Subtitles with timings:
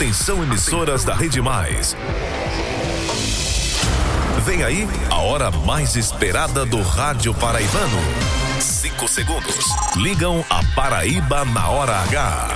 [0.00, 1.94] Atenção emissoras da Rede Mais.
[4.46, 7.98] Vem aí a hora mais esperada do rádio paraibano.
[8.58, 9.62] Cinco segundos.
[9.96, 12.48] Ligam a Paraíba na hora H.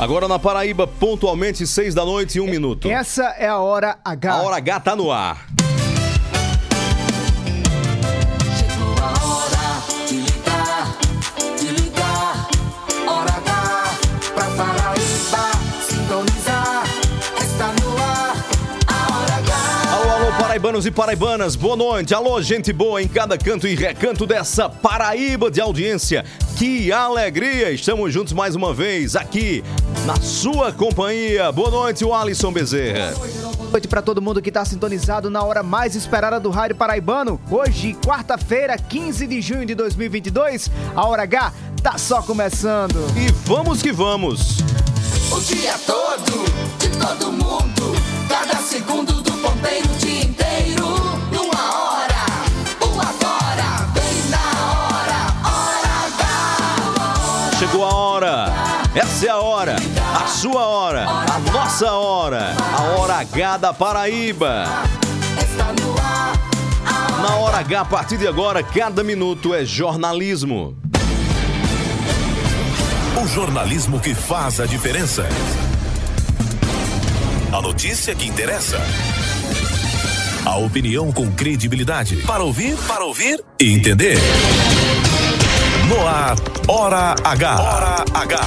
[0.00, 2.90] Agora na Paraíba, pontualmente, seis da noite e um minuto.
[2.90, 4.32] Essa é a hora H.
[4.32, 5.46] A hora H tá no ar.
[20.78, 22.14] Paraibanos e paraibanas, boa noite.
[22.14, 26.24] Alô, gente boa em cada canto e recanto dessa Paraíba de audiência.
[26.56, 27.70] Que alegria!
[27.70, 29.64] Estamos juntos mais uma vez aqui
[30.06, 31.50] na sua companhia.
[31.50, 33.14] Boa noite, o Alisson Bezerra.
[33.56, 37.40] Boa noite pra todo mundo que tá sintonizado na hora mais esperada do Rádio Paraibano.
[37.50, 42.96] Hoje, quarta-feira, 15 de junho de 2022, a hora H tá só começando.
[43.16, 44.58] E vamos que vamos.
[45.32, 46.44] O dia todo,
[46.78, 47.94] de todo mundo.
[48.28, 49.17] Cada segundo
[57.70, 58.46] Chegou a hora.
[58.94, 59.76] Essa é a hora.
[60.14, 61.04] A sua hora.
[61.06, 62.54] A nossa hora.
[62.72, 64.64] A hora H da Paraíba.
[67.20, 70.78] Na hora H, a partir de agora, cada minuto é jornalismo.
[73.22, 75.28] O jornalismo que faz a diferença.
[77.52, 78.78] A notícia que interessa.
[80.46, 82.16] A opinião com credibilidade.
[82.26, 84.16] Para ouvir, para ouvir e entender.
[85.88, 86.36] No ar,
[86.68, 87.60] Hora H.
[87.60, 88.40] Hora H.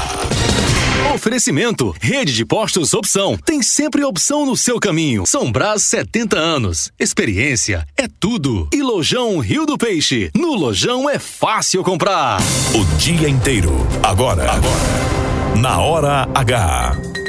[1.16, 3.36] Oferecimento, rede de postos opção.
[3.44, 5.26] Tem sempre opção no seu caminho.
[5.26, 6.92] São Brás 70 anos.
[7.00, 8.68] Experiência é tudo.
[8.72, 10.30] E Lojão Rio do Peixe.
[10.36, 12.40] No Lojão é fácil comprar.
[12.76, 13.74] O dia inteiro.
[14.04, 14.44] Agora.
[14.44, 15.58] Agora.
[15.60, 17.21] Na Hora H.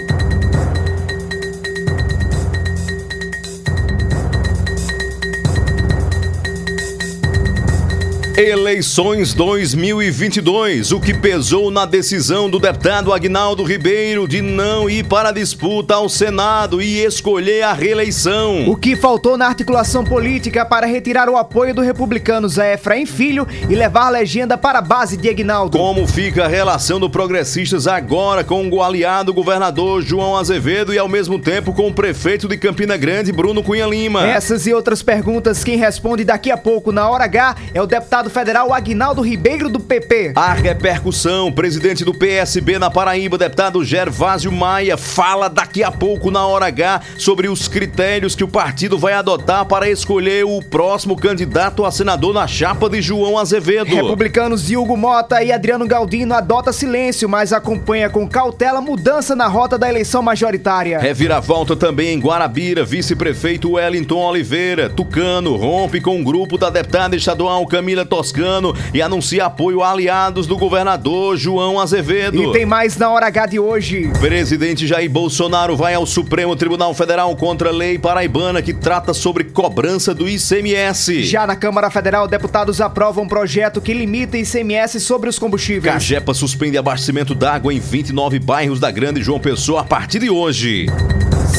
[8.37, 10.91] Eleições 2022.
[10.91, 15.97] O que pesou na decisão do deputado Agnaldo Ribeiro de não ir para a disputa
[15.97, 18.67] ao Senado e escolher a reeleição.
[18.71, 23.47] O que faltou na articulação política para retirar o apoio do republicano Zé Efraim Filho
[23.69, 25.77] e levar a legenda para a base de Agnaldo?
[25.77, 31.09] Como fica a relação do Progressistas agora com o aliado governador João Azevedo e ao
[31.09, 34.27] mesmo tempo com o prefeito de Campina Grande, Bruno Cunha Lima?
[34.27, 38.22] Essas e outras perguntas, quem responde daqui a pouco na hora H é o deputado
[38.31, 40.33] federal Agnaldo Ribeiro do PP.
[40.35, 46.47] A repercussão, presidente do PSB na Paraíba, deputado Gervásio Maia, fala daqui a pouco na
[46.47, 51.85] hora H sobre os critérios que o partido vai adotar para escolher o próximo candidato
[51.85, 53.95] a senador na chapa de João Azevedo.
[53.95, 59.79] Republicanos Hugo Mota e Adriano Galdino adota silêncio, mas acompanha com cautela mudança na rota
[59.79, 60.99] da eleição majoritária.
[60.99, 67.67] Reviravolta também em Guarabira, vice-prefeito Wellington Oliveira, Tucano, rompe com o grupo da deputada estadual
[67.67, 72.43] Camila Toscano e anuncia apoio a aliados do governador João Azevedo.
[72.43, 74.13] E tem mais na hora H de hoje.
[74.21, 79.45] Presidente Jair Bolsonaro vai ao Supremo Tribunal Federal contra a lei paraibana que trata sobre
[79.45, 81.25] cobrança do ICMS.
[81.25, 85.95] Já na Câmara Federal, deputados aprovam um projeto que limita ICMS sobre os combustíveis.
[85.95, 90.85] Cagepa suspende abastecimento d'água em 29 bairros da Grande João Pessoa a partir de hoje.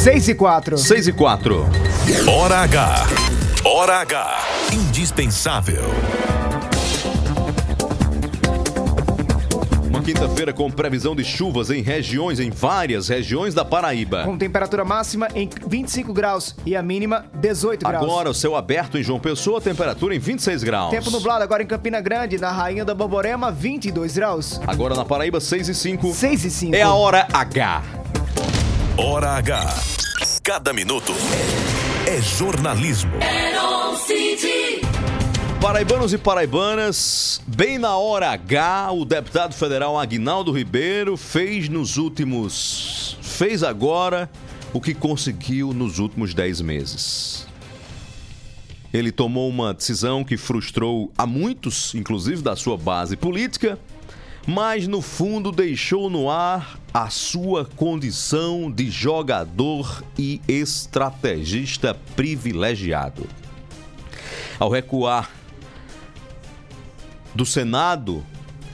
[0.03, 0.77] 6 e 4.
[0.77, 1.67] 6 e 4.
[2.27, 3.07] Hora H.
[3.65, 4.39] Hora H.
[4.71, 6.12] Indispensável.
[10.23, 14.23] Quinta-feira com previsão de chuvas em regiões, em várias regiões da Paraíba.
[14.23, 18.05] Com temperatura máxima em 25 graus e a mínima 18 graus.
[18.05, 20.91] Agora o céu aberto em João Pessoa, temperatura em 26 graus.
[20.91, 24.61] Tempo nublado agora em Campina Grande, na Rainha da Borborema, 22 graus.
[24.65, 26.13] Agora na Paraíba, 6 e 5.
[26.13, 26.73] 6 e 5.
[26.73, 27.83] É a hora H.
[28.97, 29.75] Hora H.
[30.41, 31.13] Cada minuto
[32.07, 33.11] é jornalismo.
[34.07, 34.82] City.
[35.63, 43.17] Paraibanos e paraibanas, bem na hora H, o deputado federal Agnaldo Ribeiro fez nos últimos.
[43.21, 44.29] fez agora
[44.73, 47.47] o que conseguiu nos últimos 10 meses.
[48.93, 53.79] Ele tomou uma decisão que frustrou a muitos, inclusive da sua base política,
[54.45, 63.25] mas no fundo deixou no ar a sua condição de jogador e estrategista privilegiado.
[64.59, 65.31] Ao recuar
[67.35, 68.23] do Senado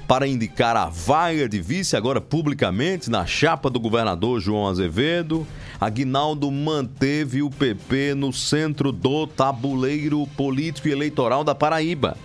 [0.08, 5.46] para indicar a vaga de vice, agora publicamente, na chapa do governador João Azevedo,
[5.80, 12.18] Aguinaldo manteve o PP no centro do tabuleiro político e eleitoral da Paraíba.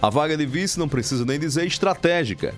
[0.00, 2.54] A vaga de vice não precisa nem dizer estratégica,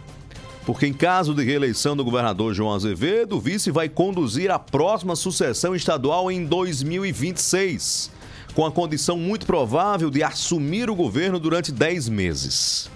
[0.67, 5.17] porque em caso de reeleição do governador João Azevedo, o vice vai conduzir a próxima
[5.17, 8.11] sucessão estadual em 2026,
[8.55, 12.91] com a condição muito provável de assumir o governo durante 10 meses.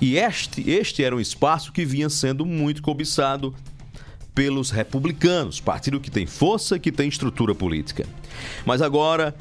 [0.00, 3.54] E este, este era um espaço que vinha sendo muito cobiçado
[4.34, 8.06] pelos republicanos, partido que tem força, que tem estrutura política.
[8.66, 9.34] Mas agora,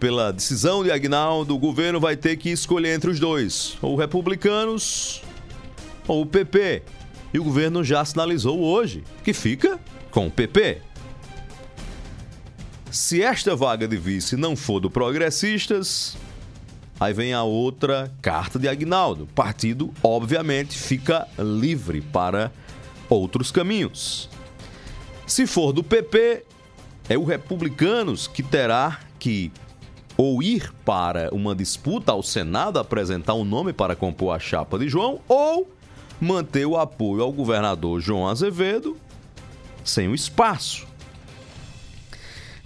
[0.00, 5.22] pela decisão de Agnaldo, o governo vai ter que escolher entre os dois, ou republicanos
[6.08, 6.82] ou o PP.
[7.34, 9.78] E o governo já sinalizou hoje que fica
[10.10, 10.80] com o PP.
[12.92, 16.14] Se esta vaga de vice não for do Progressistas,
[17.00, 19.26] aí vem a outra carta de Agnaldo.
[19.34, 22.52] Partido, obviamente, fica livre para
[23.08, 24.28] outros caminhos.
[25.26, 26.44] Se for do PP,
[27.08, 29.50] é o Republicanos que terá que
[30.14, 34.86] ou ir para uma disputa ao Senado apresentar um nome para compor a chapa de
[34.86, 35.66] João, ou
[36.20, 38.98] manter o apoio ao governador João Azevedo
[39.82, 40.91] sem o espaço.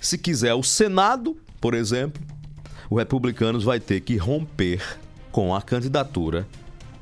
[0.00, 2.22] Se quiser o Senado, por exemplo,
[2.88, 4.82] o Republicanos vai ter que romper
[5.32, 6.46] com a candidatura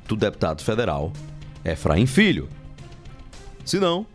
[0.06, 1.12] do deputado federal
[1.64, 2.48] Efraim Filho.
[3.64, 4.06] Se não,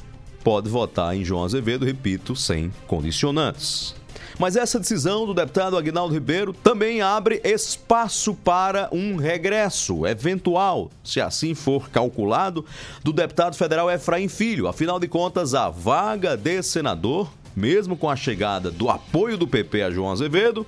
[0.44, 3.96] pode votar em João Azevedo, repito, sem condicionantes.
[4.40, 11.20] Mas essa decisão do deputado Agnaldo Ribeiro também abre espaço para um regresso eventual, se
[11.20, 12.66] assim for calculado,
[13.04, 14.68] do deputado federal Efraim Filho.
[14.68, 19.84] Afinal de contas, a vaga de senador, mesmo com a chegada do apoio do PP
[19.84, 20.66] a João Azevedo,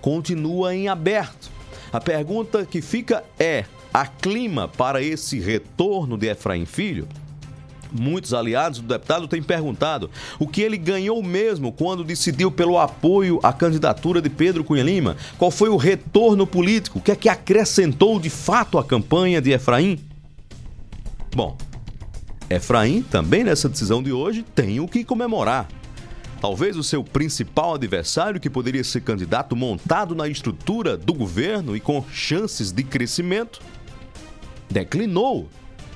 [0.00, 1.50] continua em aberto.
[1.92, 7.06] A pergunta que fica é: há clima para esse retorno de Efraim Filho?
[7.92, 13.38] Muitos aliados do deputado têm perguntado o que ele ganhou mesmo quando decidiu pelo apoio
[13.42, 15.14] à candidatura de Pedro Cunha Lima.
[15.36, 16.98] Qual foi o retorno político?
[16.98, 20.00] O que é que acrescentou de fato à campanha de Efraim?
[21.36, 21.54] Bom,
[22.48, 25.68] Efraim também nessa decisão de hoje tem o que comemorar.
[26.42, 31.78] Talvez o seu principal adversário, que poderia ser candidato montado na estrutura do governo e
[31.78, 33.60] com chances de crescimento,
[34.68, 35.48] declinou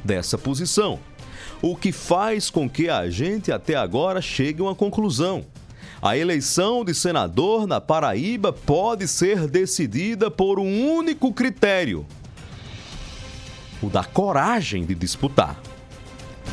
[0.04, 1.00] dessa posição
[1.60, 5.44] o que faz com que a gente até agora chegue a uma conclusão.
[6.00, 12.06] A eleição de senador na Paraíba pode ser decidida por um único critério:
[13.82, 15.60] o da coragem de disputar.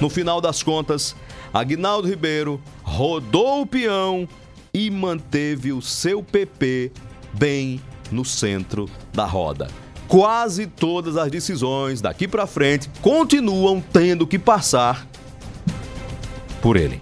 [0.02, 1.16] No final das contas,
[1.54, 4.28] Agnaldo Ribeiro rodou o peão
[4.74, 6.92] e manteve o seu PP
[7.34, 7.80] bem
[8.12, 9.68] no centro da roda
[10.14, 15.08] quase todas as decisões daqui para frente continuam tendo que passar
[16.62, 17.02] por ele.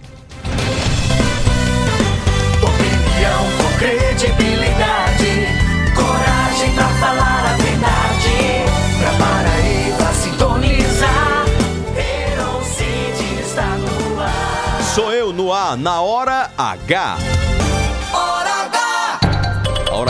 [2.62, 4.51] Opinião com credibilidade,
[15.76, 17.41] na hora H.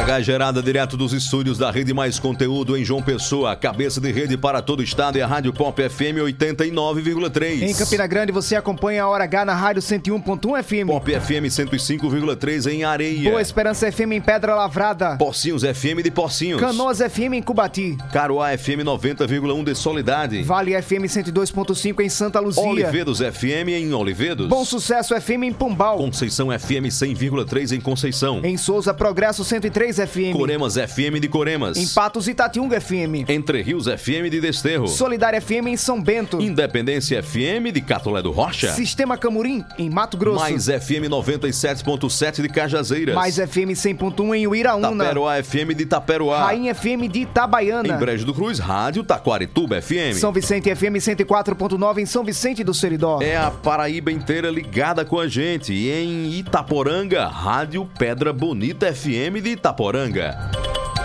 [0.02, 0.12] Hora H!
[0.12, 3.54] A Hora H é gerada direto dos estúdios da Rede Mais Conteúdo em João Pessoa,
[3.54, 7.62] cabeça de rede para todo o estado é a Rádio Pop FM 89,3.
[7.62, 10.86] Em Campina Grande você acompanha a Hora H na rádio 101.1 FM.
[10.88, 13.30] Pop FM 105,3 em Areia.
[13.30, 15.16] Boa Esperança FM em Pedra Lavrada.
[15.16, 16.60] Pocinhos FM de Pocinhos.
[16.60, 17.96] Canoas FM em Cubati.
[18.12, 20.42] Caruá FM 90,1 de Solidade.
[20.42, 22.62] Vale FM 102.5 em Santa Luzia.
[22.62, 24.48] Olivedos FM em Olivedos.
[24.48, 25.96] Bom Sucesso FM em Pombal.
[25.98, 28.40] Conceição FM 100,3 em Conceição.
[28.42, 30.32] Em Souza Progresso 103 FM.
[30.32, 31.76] Coremas FM de Coremas.
[31.76, 33.28] Em Patos Itatiunga FM.
[33.28, 34.88] Entre Rios FM de Desterro.
[34.88, 36.40] Solidária FM em São Bento.
[36.40, 38.72] Independência FM de Catolé do Rocha.
[38.72, 40.40] Sistema Camurim em Mato Grosso.
[40.40, 43.14] Mais FM 97.7 de Cajazeiras.
[43.14, 45.04] Mais FM 100.1 em Uiraúna.
[45.04, 46.44] Taperoá FM de Taperoá.
[46.46, 47.88] Rainha FM de Itabaiana.
[47.88, 50.14] Em Brejo do Cruz, Rádio Taquarituba FM.
[50.14, 53.20] São Vicente FM 104.9 em São Vicente do Seridó.
[53.20, 55.72] É a Paraíba inteira ligada com a gente.
[55.72, 59.81] E em Itaporanga, Rádio Pedra Bonita FM de Itaporanga.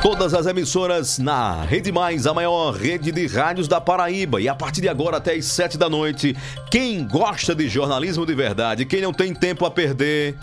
[0.01, 4.39] Todas as emissoras na Rede Mais, a maior rede de rádios da Paraíba.
[4.39, 6.37] E a partir de agora até as sete da noite,
[6.69, 10.37] quem gosta de jornalismo de verdade, quem não tem tempo a perder,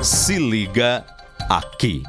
[0.00, 1.04] se liga
[1.50, 2.02] aqui.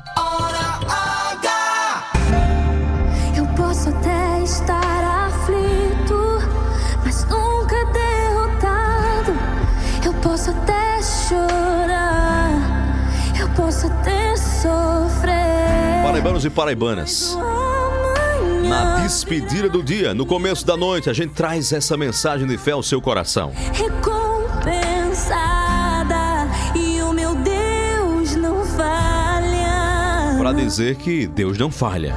[16.23, 17.37] paraibanos e paraibanas.
[18.69, 22.71] Na despedida do dia, no começo da noite, a gente traz essa mensagem de fé
[22.71, 23.51] ao seu coração.
[23.73, 30.37] Recompensada e o meu Deus não falha.
[30.37, 32.15] Para dizer que Deus não falha.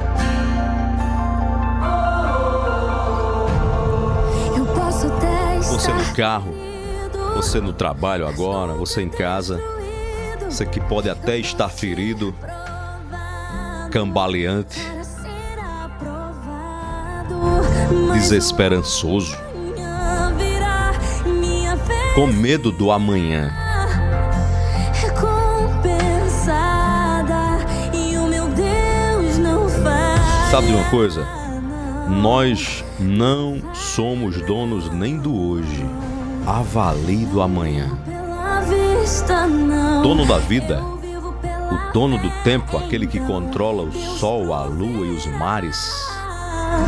[5.63, 6.55] Você no carro,
[7.35, 9.61] você no trabalho agora, você em casa,
[10.49, 12.33] você que pode até estar ferido
[13.97, 14.79] cambaleante,
[18.13, 19.35] desesperançoso,
[22.13, 23.51] com medo do amanhã.
[24.93, 26.05] Recompensada
[27.91, 30.51] e o meu Deus não faz.
[30.51, 31.27] Sabe de uma coisa?
[32.07, 35.83] Nós não somos donos nem do hoje.
[36.45, 37.89] Avalie do amanhã.
[40.03, 40.83] Dono da vida,
[41.71, 45.77] o dono do tempo, aquele que controla o sol, a lua e os mares,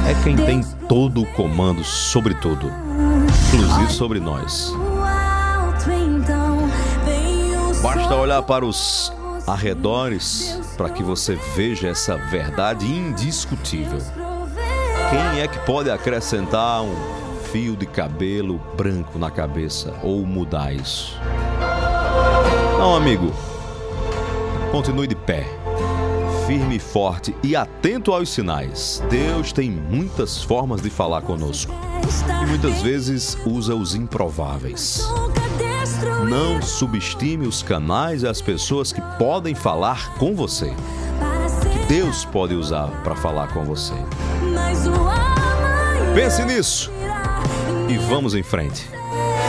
[0.10, 2.72] é quem tem todo o comando sobre tudo,
[3.48, 4.74] inclusive sobre nós.
[7.82, 9.12] Basta olhar para os
[9.48, 14.00] arredores para que você veja essa verdade indiscutível.
[15.10, 16.94] Quem é que pode acrescentar um
[17.52, 21.18] fio de cabelo branco na cabeça ou mudar isso?
[22.78, 23.34] Não, amigo.
[24.72, 25.48] Continue de pé,
[26.46, 29.02] firme e forte e atento aos sinais.
[29.10, 31.74] Deus tem muitas formas de falar conosco
[32.44, 35.04] e muitas vezes usa os improváveis.
[36.30, 40.72] Não subestime os canais e as pessoas que podem falar com você.
[41.50, 43.96] ser Deus pode usar para falar com você.
[46.14, 46.92] Pense nisso
[47.88, 48.88] e vamos em frente.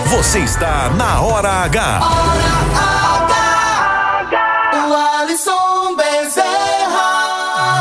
[0.07, 2.01] Você está na Hora H.
[2.01, 3.10] O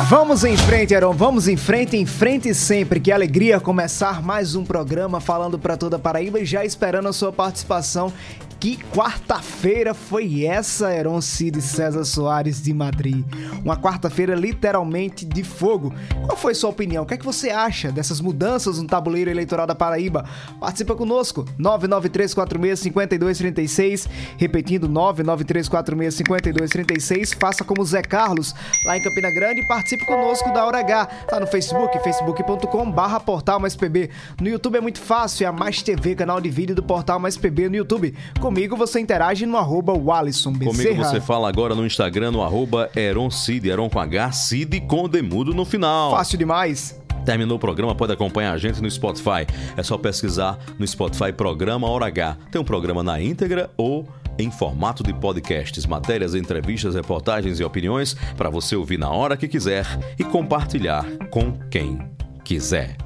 [0.10, 1.14] Vamos em frente, Aaron.
[1.14, 3.00] Vamos em frente, em frente sempre.
[3.00, 7.32] Que alegria começar mais um programa falando para toda Paraíba e já esperando a sua
[7.32, 8.12] participação.
[8.60, 13.24] Que quarta-feira foi essa, Aaron Cid César Soares de Madrid?
[13.64, 15.94] Uma quarta-feira literalmente de fogo.
[16.26, 17.04] Qual foi sua opinião?
[17.04, 20.26] O que é que você acha dessas mudanças no tabuleiro eleitoral da Paraíba?
[20.60, 27.38] Participa conosco, 993465236, repetindo 993465236.
[27.40, 28.54] Faça como Zé Carlos,
[28.86, 31.06] lá em Campina Grande, e participe conosco da Hora H.
[31.06, 34.10] Tá no Facebook, facebook.com barra Portal Mais PB.
[34.42, 37.38] No YouTube é muito fácil, é a Mais TV, canal de vídeo do Portal Mais
[37.38, 38.14] PB no YouTube.
[38.50, 43.30] Comigo você interage no arroba Walisson Comigo você fala agora no Instagram, no arroba Eron
[43.30, 46.10] Cid, Eron com H, Cid com demudo no final.
[46.10, 47.00] Fácil demais.
[47.24, 49.46] Terminou o programa, pode acompanhar a gente no Spotify.
[49.78, 52.38] É só pesquisar no Spotify Programa Hora H.
[52.52, 54.08] Tem um programa na íntegra ou
[54.40, 59.48] em formato de podcasts, matérias, entrevistas, reportagens e opiniões para você ouvir na hora que
[59.48, 59.86] quiser
[60.18, 62.00] e compartilhar com quem
[62.44, 62.98] quiser.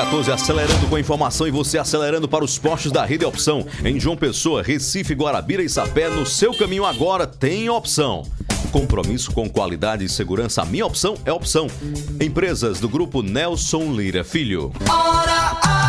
[0.00, 3.66] 14 acelerando com informação e você acelerando para os postos da Rede Opção.
[3.84, 8.22] Em João Pessoa, Recife, Guarabira e Sapé, no seu caminho agora tem opção.
[8.72, 11.66] Compromisso com qualidade e segurança, a minha opção é opção.
[12.18, 14.72] Empresas do grupo Nelson Lira Filho.
[14.88, 15.79] Hora.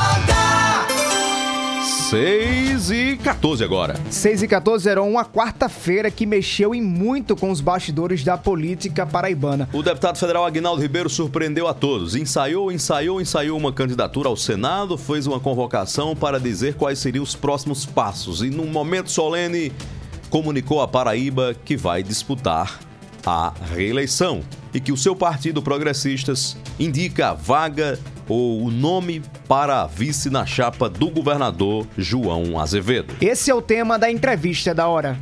[2.11, 3.95] 6 e 14 agora.
[4.09, 9.05] 6 e 14 era uma quarta-feira que mexeu em muito com os bastidores da política
[9.05, 9.69] paraibana.
[9.71, 12.13] O deputado federal Aguinaldo Ribeiro surpreendeu a todos.
[12.13, 17.33] Ensaiou, ensaiou, ensaiou uma candidatura ao Senado, fez uma convocação para dizer quais seriam os
[17.33, 19.71] próximos passos e, num momento solene,
[20.29, 22.77] comunicou à Paraíba que vai disputar
[23.25, 24.41] a reeleição
[24.73, 27.97] e que o seu partido Progressistas indica a vaga
[28.31, 33.13] ou o nome para a vice na chapa do governador João Azevedo.
[33.19, 35.19] Esse é o tema da entrevista da hora.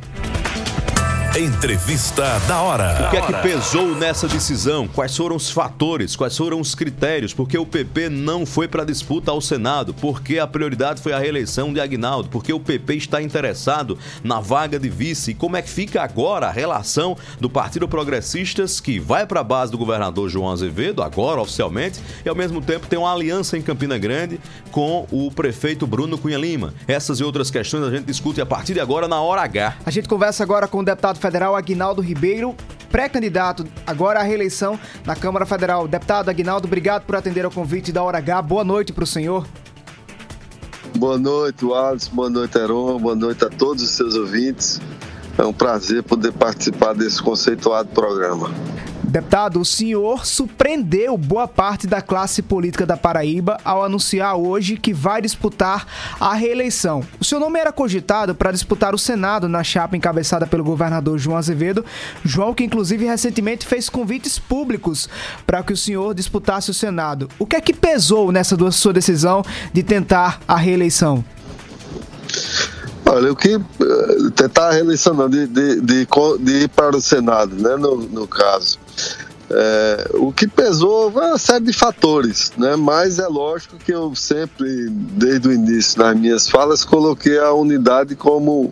[1.38, 3.06] Entrevista da Hora.
[3.06, 4.88] O que é que pesou nessa decisão?
[4.88, 6.16] Quais foram os fatores?
[6.16, 7.32] Quais foram os critérios?
[7.32, 9.94] Porque o PP não foi para a disputa ao Senado?
[9.94, 12.28] Porque a prioridade foi a reeleição de Agnaldo?
[12.28, 15.30] Porque o PP está interessado na vaga de vice?
[15.30, 19.44] E como é que fica agora a relação do Partido Progressistas, que vai para a
[19.44, 23.62] base do governador João Azevedo, agora oficialmente, e ao mesmo tempo tem uma aliança em
[23.62, 24.40] Campina Grande
[24.72, 26.74] com o prefeito Bruno Cunha Lima?
[26.88, 29.76] Essas e outras questões a gente discute a partir de agora na Hora H.
[29.86, 32.56] A gente conversa agora com o deputado federal Aguinaldo Ribeiro,
[32.90, 35.86] pré-candidato agora à reeleição na Câmara Federal.
[35.86, 38.42] Deputado Aguinaldo, obrigado por atender ao convite da Hora H.
[38.42, 39.46] Boa noite para o senhor.
[40.96, 42.10] Boa noite, Alisson.
[42.12, 42.98] Boa noite, Heron.
[42.98, 44.80] Boa noite a todos os seus ouvintes.
[45.38, 48.50] É um prazer poder participar desse conceituado programa.
[49.10, 54.94] Deputado, o senhor surpreendeu boa parte da classe política da Paraíba ao anunciar hoje que
[54.94, 55.84] vai disputar
[56.20, 57.02] a reeleição.
[57.18, 61.36] O seu nome era cogitado para disputar o Senado na chapa encabeçada pelo governador João
[61.36, 61.84] Azevedo.
[62.24, 65.08] João, que inclusive recentemente fez convites públicos
[65.44, 67.28] para que o senhor disputasse o Senado.
[67.36, 71.24] O que é que pesou nessa sua decisão de tentar a reeleição?
[73.06, 76.06] Olha, o que eh, tentar a reeleição não, de, de, de,
[76.38, 78.78] de ir para o Senado, né, no, no caso.
[79.52, 82.76] É, o que pesou foi uma série de fatores, né?
[82.76, 88.14] mas é lógico que eu sempre, desde o início nas minhas falas, coloquei a unidade
[88.14, 88.70] como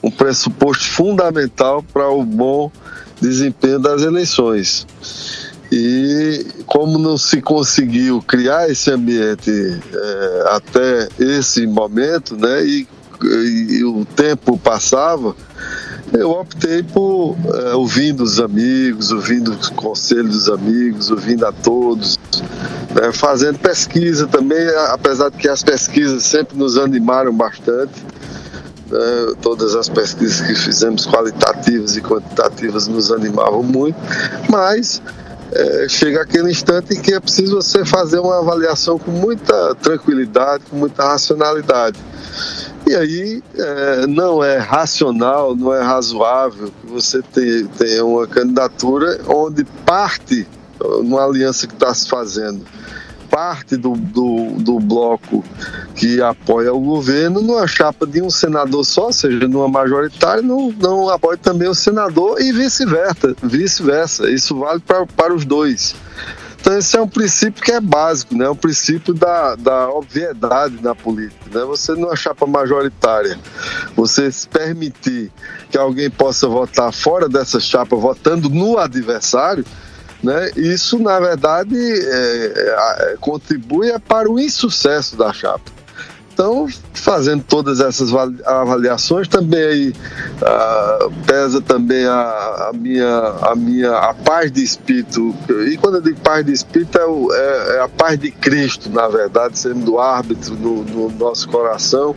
[0.00, 2.70] um pressuposto fundamental para o bom
[3.20, 4.86] desempenho das eleições.
[5.72, 12.88] E como não se conseguiu criar esse ambiente é, até esse momento, né, e,
[13.26, 15.34] e, o tempo passava,
[16.12, 22.18] eu optei por é, ouvindo os amigos, ouvindo os conselhos dos amigos, ouvindo a todos,
[22.94, 28.04] né, fazendo pesquisa também, apesar de que as pesquisas sempre nos animaram bastante.
[28.90, 33.96] Né, todas as pesquisas que fizemos, qualitativas e quantitativas, nos animavam muito,
[34.48, 35.00] mas
[35.52, 40.64] é, chega aquele instante em que é preciso você fazer uma avaliação com muita tranquilidade,
[40.70, 41.98] com muita racionalidade.
[42.90, 49.62] E aí é, não é racional, não é razoável que você tenha uma candidatura onde
[49.86, 50.44] parte,
[50.80, 52.64] numa aliança que está se fazendo,
[53.30, 55.44] parte do, do, do, bloco
[55.94, 60.72] que apoia o governo numa chapa de um senador só, ou seja, numa majoritária, não,
[60.72, 63.36] não apoia também o senador e vice-versa.
[63.40, 64.28] Vice-versa.
[64.28, 65.94] Isso vale para os dois.
[66.60, 68.44] Então esse é um princípio que é básico, né?
[68.44, 71.58] É um princípio da, da obviedade na política.
[71.58, 71.64] Né?
[71.64, 73.38] Você numa chapa majoritária,
[73.96, 75.32] você se permitir
[75.70, 79.64] que alguém possa votar fora dessa chapa, votando no adversário,
[80.22, 80.50] né?
[80.54, 85.79] Isso, na verdade, é, é, contribui para o insucesso da chapa.
[86.40, 88.14] Então, fazendo todas essas
[88.46, 95.34] avaliações, também uh, pesa também a, a, minha, a minha a paz de espírito.
[95.70, 98.88] E quando eu digo paz de espírito, é, o, é, é a paz de Cristo,
[98.88, 102.16] na verdade, sendo árbitro no, no, nosso coração.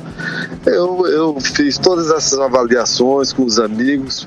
[0.66, 4.26] Eu, eu fiz todas essas avaliações com os amigos,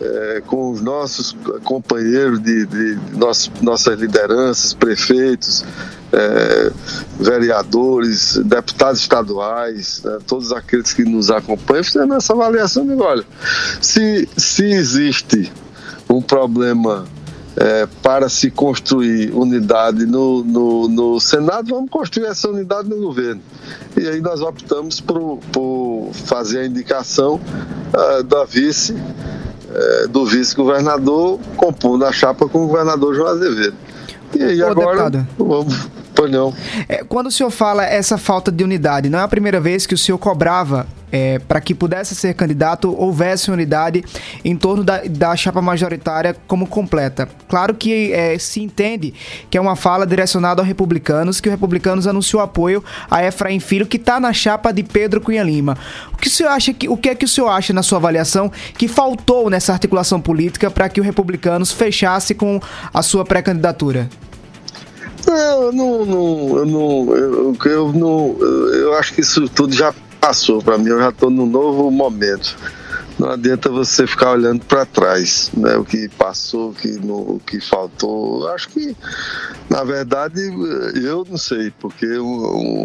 [0.00, 5.62] é, com os nossos companheiros de, de, de nossas lideranças, prefeitos,
[6.14, 6.72] é,
[7.18, 13.24] vereadores, deputados estaduais, né, todos aqueles que nos acompanham, fizemos essa avaliação de, olha,
[13.80, 15.52] se, se existe
[16.08, 17.04] um problema
[17.56, 23.40] é, para se construir unidade no, no, no, Senado, vamos construir essa unidade no governo.
[23.96, 27.40] E aí nós optamos por, por fazer a indicação
[27.92, 33.76] uh, da vice, uh, do vice-governador, compondo a chapa com o governador João Azevedo.
[34.34, 35.28] E aí Ô, agora deputado.
[35.38, 36.54] vamos não.
[36.88, 39.94] É, quando o senhor fala essa falta de unidade, não é a primeira vez que
[39.94, 44.04] o senhor cobrava é, para que pudesse ser candidato, houvesse unidade
[44.44, 47.28] em torno da, da chapa majoritária como completa.
[47.48, 49.14] Claro que é, se entende
[49.48, 53.86] que é uma fala direcionada aos republicanos, que os republicanos anunciou apoio a Efraim Filho,
[53.86, 55.78] que está na chapa de Pedro Cunha Lima.
[56.12, 57.98] O que o senhor acha que, o que é que o senhor acha na sua
[57.98, 62.60] avaliação que faltou nessa articulação política para que os republicanos fechasse com
[62.92, 64.08] a sua pré-candidatura?
[65.26, 68.36] Não, eu não, não, eu não, eu, eu não,
[68.72, 70.88] eu acho que isso tudo já passou para mim.
[70.88, 72.56] Eu já estou num novo momento.
[73.18, 75.76] Não adianta você ficar olhando para trás, né?
[75.76, 78.48] O que passou, o que, no, o que faltou.
[78.48, 78.96] Acho que,
[79.70, 80.40] na verdade,
[81.00, 82.06] eu não sei, porque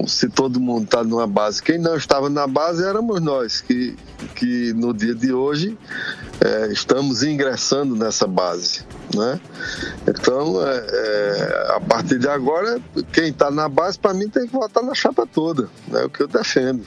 [0.08, 3.98] se todo mundo está numa base, quem não estava na base éramos nós, que,
[4.36, 5.76] que no dia de hoje
[6.42, 8.86] é, estamos ingressando nessa base.
[9.16, 9.40] Né?
[10.08, 12.80] Então, é, é, a partir de agora,
[13.12, 16.04] quem está na base, para mim, tem que votar na chapa toda, né?
[16.04, 16.86] o que eu defendo.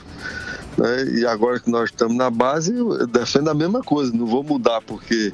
[0.77, 1.19] Né?
[1.19, 4.11] E agora que nós estamos na base, eu defendo a mesma coisa.
[4.13, 5.31] Não vou mudar porque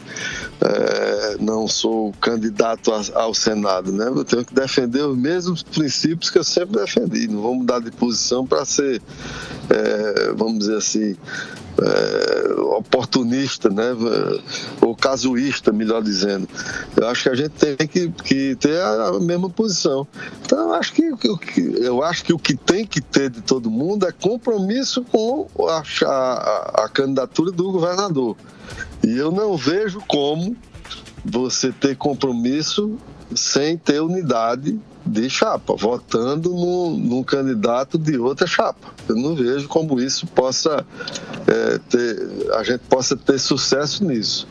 [0.62, 3.92] é, não sou candidato a, ao Senado.
[3.92, 4.08] Né?
[4.08, 7.28] Eu tenho que defender os mesmos princípios que eu sempre defendi.
[7.28, 9.02] Não vou mudar de posição para ser,
[9.70, 11.16] é, vamos dizer assim,
[11.82, 13.96] é, oportunista, né?
[14.82, 16.48] ou casuísta, melhor dizendo.
[16.96, 20.08] Eu acho que a gente tem que, que ter a mesma posição.
[20.44, 21.12] Então, eu acho que,
[21.82, 25.84] eu acho que o que tem que ter de todo mundo é compromisso com a,
[26.06, 28.36] a, a candidatura do governador.
[29.04, 30.56] E eu não vejo como
[31.24, 32.98] você ter compromisso
[33.36, 38.94] sem ter unidade de chapa, votando no, num candidato de outra chapa.
[39.08, 40.86] Eu não vejo como isso possa
[41.48, 44.48] é, ter, a gente possa ter sucesso nisso.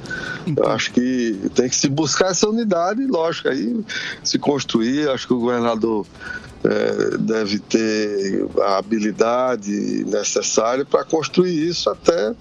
[0.57, 3.85] Eu acho que tem que se buscar essa unidade, lógico, aí
[4.23, 6.07] se construir, acho que o governador
[6.65, 12.35] é, deve ter a habilidade necessária para construir isso até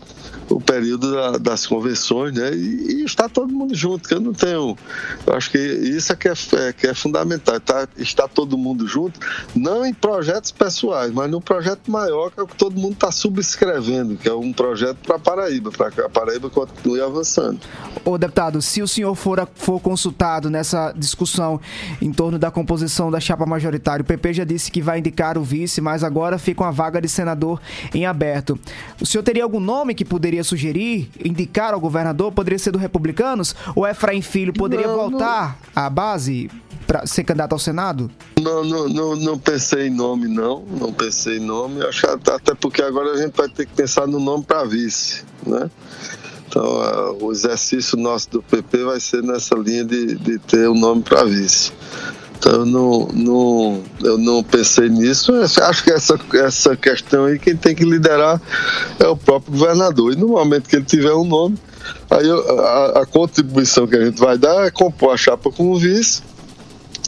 [0.49, 2.51] o período da, das convenções, né?
[2.53, 4.77] E, e, está todo mundo junto, que eu não tenho.
[5.25, 8.87] Eu acho que isso é que é, é que é fundamental, tá, está todo mundo
[8.87, 9.19] junto,
[9.55, 13.11] não em projetos pessoais, mas num projeto maior que é o que todo mundo está
[13.11, 17.59] subscrevendo, que é um projeto para Paraíba, para que a Paraíba continue avançando.
[18.05, 21.59] Ô, deputado, se o senhor for, for consultado nessa discussão
[22.01, 25.43] em torno da composição da chapa majoritária, o PP já disse que vai indicar o
[25.43, 27.61] vice, mas agora fica uma vaga de senador
[27.93, 28.57] em aberto.
[28.99, 32.31] O senhor teria algum nome que poderia sugerir, indicar ao governador?
[32.31, 33.55] Poderia ser do Republicanos?
[33.75, 35.83] Ou Efraim Filho poderia não, voltar não...
[35.83, 36.49] à base
[36.87, 38.09] para ser candidato ao Senado?
[38.41, 40.63] Não, não, não, não, pensei em nome, não.
[40.79, 41.83] Não pensei em nome.
[41.83, 45.69] Acho até porque agora a gente vai ter que pensar no nome para vice, né?
[46.47, 50.79] Então, o exercício nosso do PP vai ser nessa linha de, de ter o um
[50.79, 51.73] nome para vice.
[52.37, 55.33] Então, eu não, não, eu não pensei nisso.
[55.33, 58.39] Acho que essa, essa questão aí, quem tem que liderar
[58.99, 60.13] é o próprio governador.
[60.13, 61.57] E no momento que ele tiver um nome,
[62.09, 65.79] aí a, a contribuição que a gente vai dar é compor a chapa com o
[65.79, 66.21] vice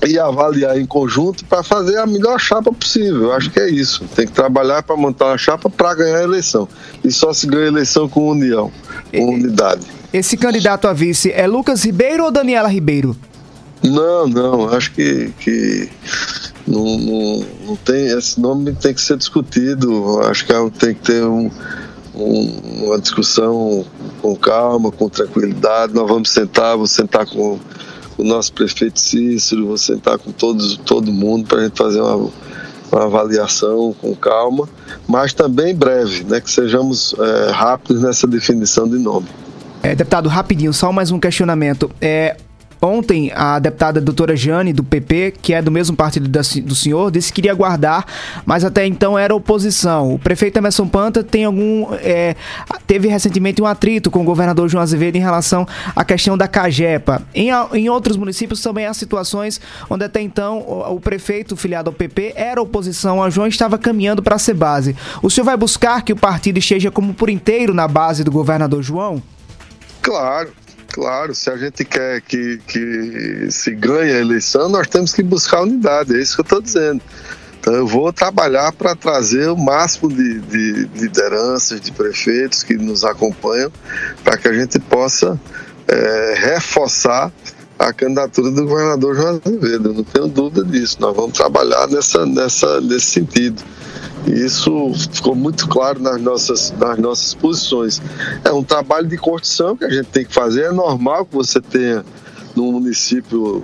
[0.07, 3.23] e avaliar em conjunto para fazer a melhor chapa possível.
[3.23, 4.05] Eu acho que é isso.
[4.15, 6.67] Tem que trabalhar para montar uma chapa para ganhar a eleição.
[7.03, 8.71] E só se ganha a eleição com união,
[9.11, 9.85] com unidade.
[10.11, 13.15] Esse candidato a vice é Lucas Ribeiro ou Daniela Ribeiro?
[13.83, 15.89] Não, não, acho que, que
[16.67, 21.01] não, não, não, tem, esse nome tem que ser discutido, acho que é tem que
[21.01, 21.49] ter um,
[22.13, 23.85] um, uma discussão
[24.21, 27.57] com calma, com tranquilidade, nós vamos sentar, vou sentar com
[28.17, 32.29] o nosso prefeito Cícero, vou sentar com todos, todo mundo para a gente fazer uma,
[32.91, 34.67] uma avaliação com calma,
[35.07, 39.27] mas também breve, né, que sejamos é, rápidos nessa definição de nome.
[39.81, 41.89] É, deputado, rapidinho, só mais um questionamento.
[42.01, 42.35] É,
[42.81, 47.31] Ontem, a deputada doutora Jane, do PP, que é do mesmo partido do senhor, disse
[47.33, 48.05] que iria guardar,
[48.45, 50.13] mas até então era oposição.
[50.13, 51.93] O prefeito Emerson Panta tem algum.
[51.95, 52.35] É,
[52.87, 57.21] teve recentemente um atrito com o governador João Azevedo em relação à questão da Cagepa.
[57.35, 61.93] Em, em outros municípios também há situações onde até então o, o prefeito filiado ao
[61.93, 64.95] PP era oposição a João e estava caminhando para ser base.
[65.21, 68.81] O senhor vai buscar que o partido esteja como por inteiro na base do governador
[68.81, 69.21] João?
[70.01, 70.51] Claro,
[70.91, 75.61] Claro, se a gente quer que, que se ganhe a eleição, nós temos que buscar
[75.61, 77.01] unidade, é isso que eu estou dizendo.
[77.59, 83.03] Então eu vou trabalhar para trazer o máximo de, de, lideranças, de prefeitos que nos
[83.03, 83.71] acompanham,
[84.23, 85.39] para que a gente possa
[85.87, 87.31] é, reforçar
[87.77, 89.89] a candidatura do governador João Azevedo.
[89.89, 90.97] Eu não tenho dúvida disso.
[90.99, 93.61] Nós vamos trabalhar nessa, nessa, nesse sentido.
[94.27, 98.01] Isso ficou muito claro nas nossas, nas nossas posições.
[98.43, 100.65] É um trabalho de construção que a gente tem que fazer.
[100.65, 102.03] É normal que você tenha
[102.55, 103.63] num município,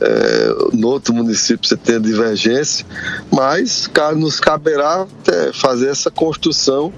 [0.00, 2.84] é, no outro município você tenha divergência,
[3.32, 6.92] mas nos caberá é, fazer essa construção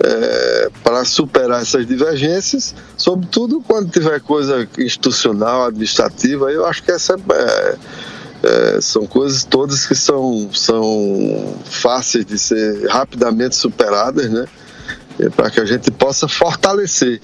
[0.00, 6.50] é, para superar essas divergências, sobretudo quando tiver coisa institucional, administrativa.
[6.52, 7.76] Eu acho que essa é,
[8.42, 14.46] é, são coisas todas que são, são fáceis de ser rapidamente superadas, né?
[15.18, 17.20] É, para que a gente possa fortalecer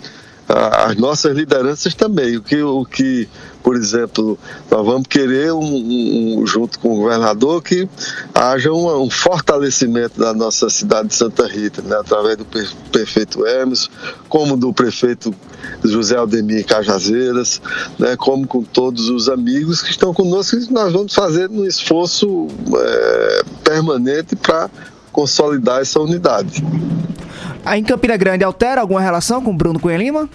[0.49, 2.37] as nossas lideranças também.
[2.37, 3.29] O que, o que
[3.65, 4.39] por exemplo,
[4.71, 5.59] nós vamos querer, um,
[6.39, 7.89] um, junto com o governador, que
[8.35, 12.45] haja um, um, fortalecimento da nossa cidade de Santa Rita, né, através do
[12.93, 13.89] prefeito Hermes,
[14.29, 15.35] como do prefeito
[15.83, 17.63] José Aldemir Cajazeiras,
[17.99, 23.43] né, como com todos os amigos que estão conosco, nós vamos fazer um esforço é,
[23.65, 24.69] permanente para
[25.15, 26.63] consolidar essa unidade.
[27.65, 30.29] Aí em Campina Grande altera alguma relação com Bruno Cunha Lima?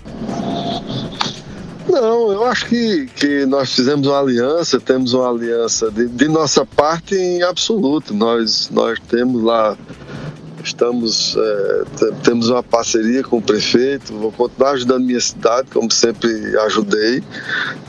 [1.87, 6.65] Não, eu acho que, que nós fizemos uma aliança, temos uma aliança de, de nossa
[6.65, 8.13] parte em absoluto.
[8.13, 9.75] Nós, nós temos lá,
[10.63, 11.83] estamos, é,
[12.23, 17.23] temos uma parceria com o prefeito, vou continuar ajudando minha cidade, como sempre ajudei.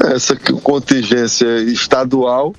[0.03, 2.55] Essa contingência estadual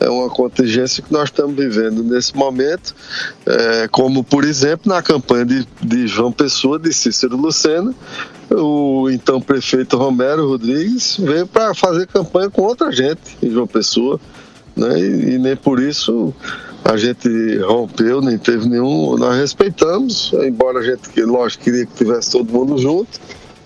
[0.00, 2.94] é uma contingência que nós estamos vivendo nesse momento,
[3.46, 7.94] é, como por exemplo na campanha de, de João Pessoa, de Cícero Lucena,
[8.50, 14.18] o então prefeito Romero Rodrigues veio para fazer campanha com outra gente em João Pessoa,
[14.74, 14.98] né?
[14.98, 16.34] E, e, nem por isso
[16.84, 19.16] a gente rompeu, nem teve nenhum.
[19.16, 23.20] Nós respeitamos, embora a gente, lógico, queria que tivesse todo mundo junto,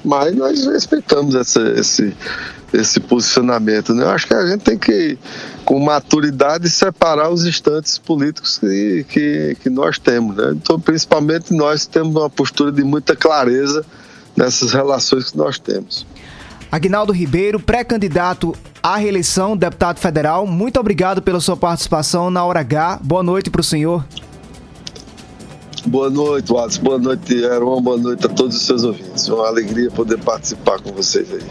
[0.04, 2.14] mas nós respeitamos essa, esse,
[2.72, 3.94] esse posicionamento.
[3.94, 4.04] Né?
[4.04, 5.18] Eu acho que a gente tem que,
[5.64, 10.36] com maturidade, separar os instantes políticos que, que, que nós temos.
[10.36, 10.52] Né?
[10.52, 13.84] Então, principalmente nós temos uma postura de muita clareza
[14.36, 16.06] nessas relações que nós temos.
[16.70, 20.44] Agnaldo Ribeiro, pré-candidato à reeleição, deputado federal.
[20.44, 22.98] Muito obrigado pela sua participação na Hora H.
[23.02, 24.04] Boa noite para o senhor.
[25.86, 26.82] Boa noite, Watson.
[26.82, 27.80] Boa noite, Aaron.
[27.82, 29.28] Boa noite a todos os seus ouvintes.
[29.28, 31.42] Uma alegria poder participar com vocês aí.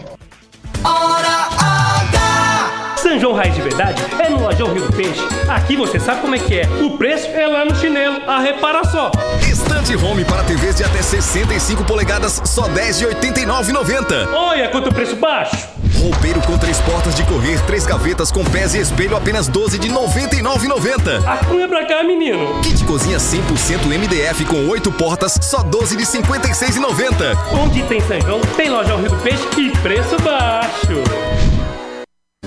[0.84, 2.96] Hora H!
[2.98, 5.22] São João Raiz de Verdade é no Lojão Rio do Peixe.
[5.48, 6.68] Aqui você sabe como é que é.
[6.82, 8.22] O preço é lá no chinelo.
[8.28, 9.12] A repara só.
[9.48, 14.34] Estante Home para TVs de até 65 polegadas, só 10 de 89,90.
[14.34, 15.68] Olha quanto preço baixo.
[16.00, 19.90] Roupeiro com três portas de correr, três gavetas com pés e espelho, apenas 12 de
[19.90, 21.26] 99,90.
[21.26, 22.60] Acunha pra cá, menino.
[22.62, 27.38] Kit cozinha 100% MDF com oito portas, só 12 de 56,90.
[27.54, 31.04] Onde tem São João, tem Lojão Rio do Peixe e preço baixo.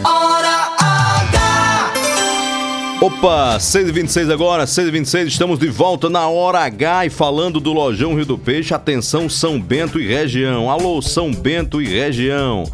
[0.05, 1.93] Hora H!
[3.01, 8.27] Opa, 6h26 agora, 6h26, estamos de volta na Hora H e falando do Lojão Rio
[8.27, 8.75] do Peixe.
[8.75, 10.71] Atenção, São Bento e região.
[10.71, 12.65] Alô, São Bento e região.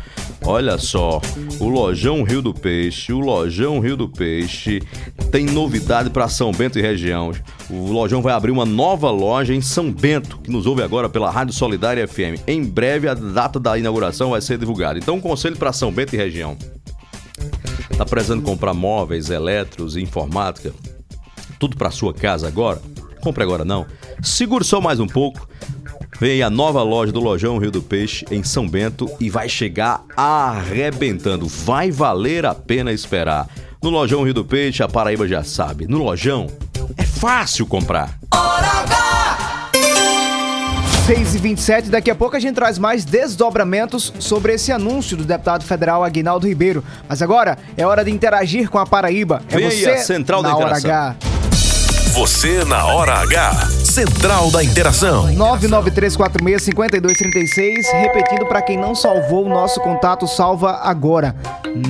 [0.45, 1.21] Olha só,
[1.61, 4.83] o Lojão Rio do Peixe, o Lojão Rio do Peixe
[5.31, 7.31] tem novidade para São Bento e região.
[7.71, 11.31] O Lojão vai abrir uma nova loja em São Bento, que nos ouve agora pela
[11.31, 12.43] Rádio Solidária FM.
[12.47, 14.99] Em breve a data da inauguração vai ser divulgada.
[14.99, 16.57] Então, um conselho para São Bento e região.
[17.97, 20.73] Tá precisando comprar móveis, eletros, informática,
[21.59, 22.83] tudo para sua casa agora?
[23.23, 23.87] Compre agora não.
[24.21, 25.49] Segure só mais um pouco.
[26.23, 29.49] Vem aí a nova loja do Lojão Rio do Peixe em São Bento e vai
[29.49, 31.49] chegar arrebentando.
[31.49, 33.49] Vai valer a pena esperar.
[33.83, 35.89] No Lojão Rio do Peixe, a Paraíba já sabe.
[35.89, 36.47] No Lojão
[36.97, 38.17] é fácil comprar.
[38.33, 39.71] Hora H!
[41.07, 45.25] 6 e 27 daqui a pouco a gente traz mais desdobramentos sobre esse anúncio do
[45.25, 46.85] deputado federal Aguinaldo Ribeiro.
[47.09, 49.43] Mas agora é hora de interagir com a Paraíba.
[49.51, 50.89] É Vem aí você a central da na hora interação.
[50.89, 51.32] H.
[52.15, 53.69] Você na hora H.
[53.87, 55.35] Central da Interação.
[55.35, 61.35] 993465236, repetindo para quem não salvou o nosso contato, salva agora.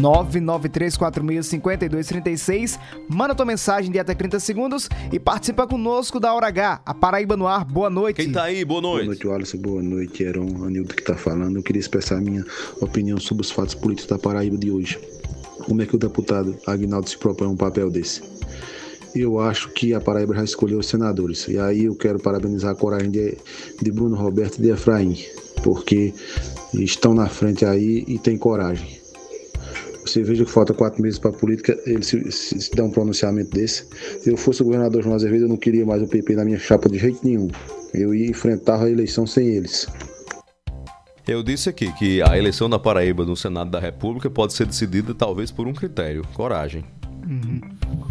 [0.01, 6.95] 993465236, manda tua mensagem de até 30 segundos e participa conosco da Hora H, a
[6.95, 7.65] Paraíba no ar.
[7.65, 8.23] Boa noite.
[8.23, 8.65] Quem tá aí?
[8.65, 9.07] Boa Boa noite.
[9.07, 9.57] noite, Wallace.
[9.57, 10.65] Boa noite, Heron.
[10.65, 11.57] Anildo que tá falando.
[11.57, 12.45] Eu queria expressar a minha
[12.81, 15.01] opinião sobre os fatos políticos da Paraíba de hoje.
[15.65, 18.23] Como é que o deputado Agnaldo se propõe um papel desse?
[19.15, 21.47] Eu acho que a Paraíba já escolheu os senadores.
[21.49, 23.37] E aí eu quero parabenizar a coragem de,
[23.81, 25.19] de Bruno Roberto e de Efraim,
[25.63, 26.15] porque
[26.75, 29.03] estão na frente aí e têm coragem.
[30.05, 32.91] Você veja que falta quatro meses para a política, ele se, se, se dá um
[32.91, 33.87] pronunciamento desse.
[34.21, 36.59] Se eu fosse o governador João Azevedo, eu não queria mais o PP na minha
[36.59, 37.49] chapa de jeito nenhum.
[37.95, 39.87] Eu ia enfrentar a eleição sem eles.
[41.27, 45.15] Eu disse aqui que a eleição da Paraíba no Senado da República pode ser decidida
[45.15, 46.85] talvez por um critério: coragem.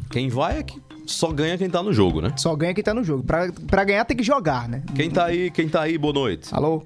[0.09, 0.79] Quem vai é que
[1.11, 2.33] só ganha quem tá no jogo, né?
[2.37, 3.23] Só ganha quem tá no jogo.
[3.23, 4.83] Pra, pra ganhar tem que jogar, né?
[4.95, 6.49] Quem tá aí, quem tá aí, boa noite.
[6.51, 6.81] Alô?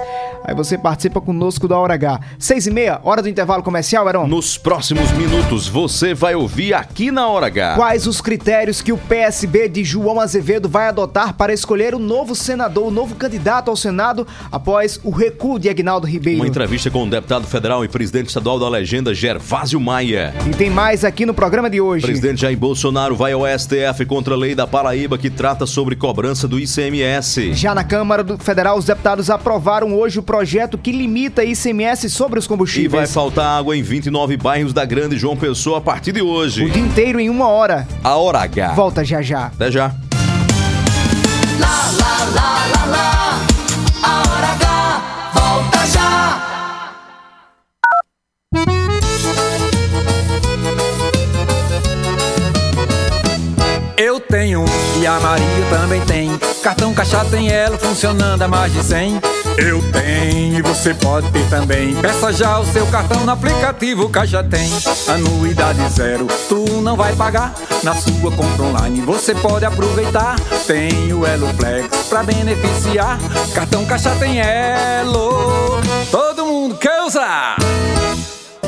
[0.44, 2.22] Aí você participa conosco da Hora H.
[2.40, 4.28] 6 e meia, hora do intervalo comercial, Heron.
[4.28, 7.76] Nos próximos minutos, você vai ouvir aqui na Hora H.
[7.76, 12.34] Quais os critérios que o PSB de João Azevedo vai adotar para escolher o novo
[12.34, 16.40] senador, o novo candidato ao Senado após o recuo de Agnaldo Ribeiro?
[16.42, 20.34] Uma entrevista com o deputado federal e presidente estadual da legenda, Gervásio Maia.
[20.46, 22.06] E tem mais aqui no programa de hoje.
[22.06, 25.96] O presidente Jair Bolsonaro vai ao STF contra a lei da Paraíba que trata sobre
[25.96, 27.54] cobrança do ICMS.
[27.54, 32.40] Já na Câmara do Federal, os deputados aprovaram hoje o projeto que limita ICMS sobre
[32.40, 32.92] os E combustíveis.
[32.92, 36.66] vai faltar água em 29 bairros da Grande João Pessoa a partir de hoje.
[36.66, 37.88] O dia inteiro em uma hora.
[38.04, 38.74] A Hora H.
[38.74, 39.48] Volta já já.
[39.48, 39.94] Até já.
[41.60, 43.27] Lá, lá, lá,
[53.98, 54.64] Eu tenho
[55.02, 56.38] e a Maria também tem.
[56.62, 59.20] Cartão Caixa tem ela funcionando a mais de 100.
[59.58, 61.96] Eu tenho e você pode ter também.
[61.96, 64.70] Peça já o seu cartão no aplicativo Caixa Tem.
[65.08, 67.56] Anuidade zero, tu não vai pagar.
[67.82, 70.36] Na sua compra online você pode aproveitar.
[70.68, 73.18] Tem o Elo Flex pra beneficiar.
[73.56, 75.82] Cartão Caixa tem Elo.
[76.12, 77.56] Todo mundo quer usar.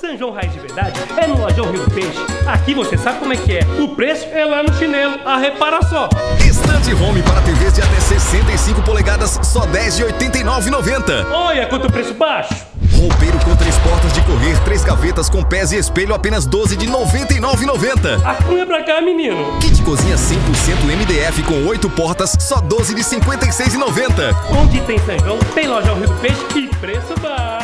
[0.00, 2.18] São João Raiz de Verdade é no Lojão Rio do Peixe.
[2.48, 3.60] Aqui você sabe como é que é.
[3.80, 5.20] O preço é lá no chinelo.
[5.24, 6.08] A repara só.
[6.44, 11.30] Estante Home para TVs de até 65 polegadas, só R$ 10,89,90.
[11.30, 12.52] Olha quanto preço baixo.
[12.92, 16.76] Roupeiro com três portas de correr, três gavetas com pés e espelho, apenas R$ 12
[16.76, 18.20] de 99,90.
[18.24, 19.58] Acunha pra cá, menino.
[19.60, 24.34] Kit cozinha 100% MDF com oito portas, só R$ 12 de 56,90.
[24.58, 27.63] Onde tem São João, tem Lojão Rio do Peixe e preço baixo.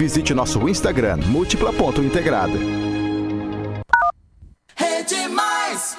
[0.00, 2.58] visite nosso Instagram múltipla.integrada.
[4.74, 5.98] Rede Mais.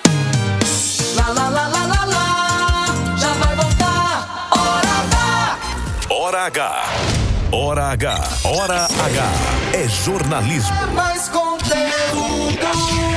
[1.16, 3.16] Lá, lá, lá, lá, lá, lá.
[3.16, 4.50] Já vai voltar.
[4.50, 5.68] Hora H.
[6.10, 6.84] Hora H.
[7.54, 8.40] Hora H.
[8.44, 9.32] Hora H.
[9.74, 10.76] É jornalismo.
[10.82, 13.11] É mais conteúdo.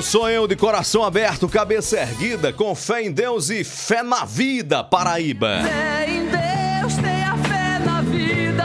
[0.00, 4.24] eu, sou eu de coração aberto, cabeça erguida, com fé em Deus e fé na
[4.24, 5.62] vida, Paraíba.
[5.62, 8.64] Fé em Deus, tenha fé na vida.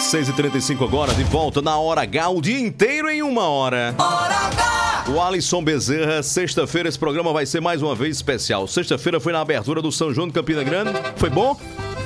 [0.00, 3.94] 6h35 agora, de volta na Hora H, o dia inteiro em uma hora.
[3.98, 5.04] Hora H.
[5.08, 8.66] O Alisson Bezerra, sexta-feira esse programa vai ser mais uma vez especial.
[8.66, 10.92] Sexta-feira foi na abertura do São João de Campina Grande.
[11.16, 11.58] Foi bom?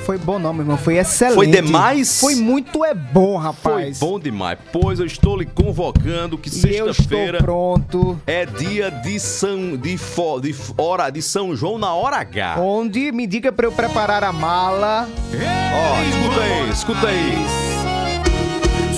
[0.05, 0.77] Foi bom não, meu irmão.
[0.77, 1.35] Foi excelente.
[1.35, 2.19] Foi demais?
[2.19, 3.99] Foi muito é bom, Foi rapaz.
[3.99, 4.59] bom demais.
[4.71, 8.19] Pois eu estou lhe convocando que sexta-feira pronto.
[8.27, 12.55] é dia de São de, fo, de hora de São João na hora H.
[12.59, 15.07] Onde me diga pra eu preparar a mala.
[15.73, 17.45] Ó, escuta aí, escuta aí.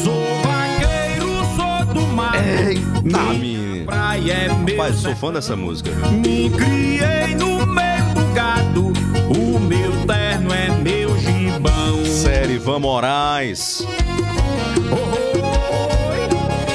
[0.04, 2.36] Sou vaqueiro, sou do mar.
[2.36, 3.86] Eita, menino.
[3.86, 5.92] Praia é meu Rapaz, sou fã dessa música.
[6.12, 7.85] Me criei no meio
[10.54, 12.06] é meu gibão.
[12.06, 13.86] Série Ivan Moraes.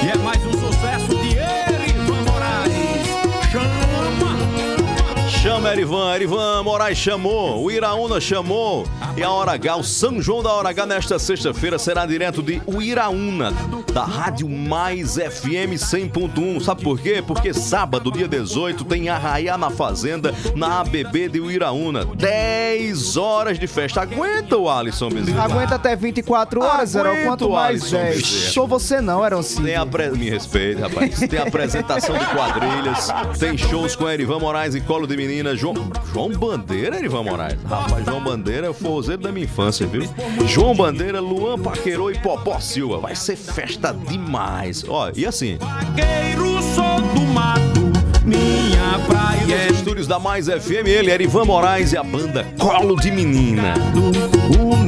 [0.02, 3.06] E é mais um sucesso de Erivan Moraes.
[3.50, 5.28] Chama!
[5.28, 8.86] Chama Erivan, Erivan Moraes chamou, o Iraúna chamou.
[9.16, 12.62] E a Hora H, o São João da Hora H nesta sexta-feira será direto de
[12.66, 13.52] Uiraúna,
[13.92, 16.62] da Rádio Mais FM 100.1.
[16.62, 17.22] Sabe por quê?
[17.26, 22.04] Porque sábado, dia 18, tem Arraiá na Fazenda, na ABB de Uiraúna.
[22.04, 24.02] 10 horas de festa.
[24.02, 25.44] Aguenta o Alisson Bezerra.
[25.44, 26.96] Aguenta até 24 horas.
[26.96, 28.16] Aguento, Quanto mais Alisson 10.
[28.16, 28.52] Bezerra.
[28.52, 29.64] Sou você não, Erol Cid.
[29.64, 30.10] Tem a pre...
[30.10, 31.18] Me respeite, rapaz.
[31.18, 33.08] Tem a apresentação de quadrilhas,
[33.38, 35.54] tem shows com Erivan Moraes e Colo de Menina.
[35.54, 35.74] João,
[36.12, 37.58] João Bandeira, Erivan Moraes.
[37.68, 40.02] Rapaz, João Bandeira é o forrozeiro da minha infância, viu?
[40.46, 42.98] João Bandeira, Luan Paquerô e Popó Silva.
[42.98, 44.84] Vai ser festa demais.
[44.86, 47.80] Ó, e assim, Vaqueiro, sou do mato.
[48.24, 52.94] Minha praia é nos estúdios da Mais FM, ele, Erivan Moraes e a banda Colo
[52.96, 53.74] de Menina.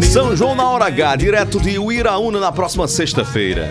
[0.03, 3.71] São João na Hora H, direto de Uiraúna na próxima sexta-feira.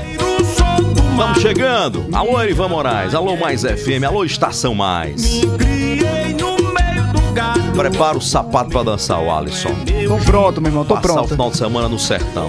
[1.12, 2.06] Estamos chegando.
[2.12, 3.14] Alô, Erivan Moraes.
[3.14, 4.04] Alô, Mais FM.
[4.08, 5.42] Alô, Estação Mais.
[5.58, 6.61] criei no.
[7.76, 9.70] Prepara o sapato pra dançar, o Alisson.
[10.08, 10.86] Tô pronto, meu irmão.
[10.86, 11.30] Tô Passar o pronto.
[11.30, 12.48] final de semana no sertão.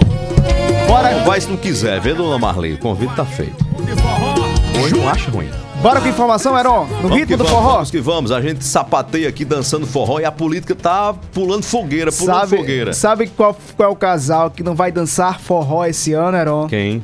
[0.87, 2.73] Bora, Vai se não quiser, vê, dona Marley.
[2.73, 3.65] O convite tá feito.
[4.83, 5.49] Hoje não acha ruim.
[5.81, 6.85] bora com informação, Erol.
[6.85, 7.73] No Vamos ritmo que do vamos, forró.
[7.73, 8.31] Vamos que vamos.
[8.31, 12.93] A gente sapateia aqui dançando forró e a política tá pulando fogueira, pulando Sabe, fogueira.
[12.93, 16.67] sabe qual, qual é o casal que não vai dançar forró esse ano, Erol?
[16.67, 17.01] Quem?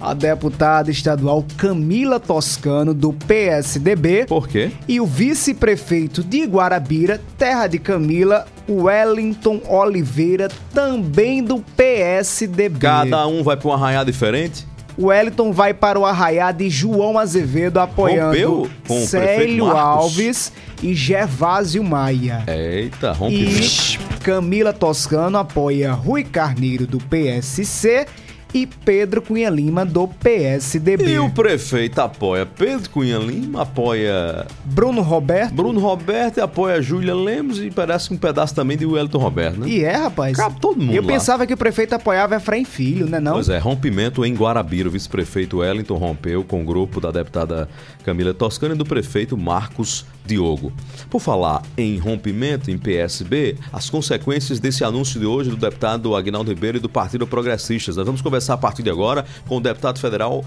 [0.00, 4.26] A deputada estadual Camila Toscano, do PSDB.
[4.26, 4.70] Por quê?
[4.86, 12.78] E o vice-prefeito de Guarabira, terra de Camila, Wellington Oliveira, também do PSDB.
[12.78, 14.64] Cada um vai pra um arraial diferente?
[14.96, 18.68] O Wellington vai para o arraiá de João Azevedo, apoiando
[19.06, 19.66] Célio?
[19.66, 22.42] Alves e Gervásio Maia.
[22.48, 23.34] Eita, rompe.
[23.34, 28.06] E Camila Toscano apoia Rui Carneiro, do PSC,
[28.52, 31.04] e Pedro Cunha Lima, do PSDB.
[31.04, 35.54] E o prefeito apoia Pedro Cunha Lima, apoia Bruno Roberto.
[35.54, 39.68] Bruno Roberto e apoia Júlia Lemos e parece um pedaço também de Wellington Roberto, né?
[39.68, 40.36] E é, rapaz.
[40.36, 41.08] Cabe todo mundo Eu lá.
[41.08, 43.32] pensava que o prefeito apoiava Efraim Filho, né não?
[43.32, 44.88] Pois é, rompimento em Guarabira.
[44.88, 47.68] O vice-prefeito Wellington rompeu com o grupo da deputada
[48.04, 50.72] Camila Toscana e do prefeito Marcos Diogo.
[51.10, 56.50] Por falar em rompimento em PSB, as consequências desse anúncio de hoje do deputado Agnaldo
[56.50, 57.96] Ribeiro e do Partido Progressistas.
[57.96, 60.44] Nós vamos conversar a partir de agora com o deputado federal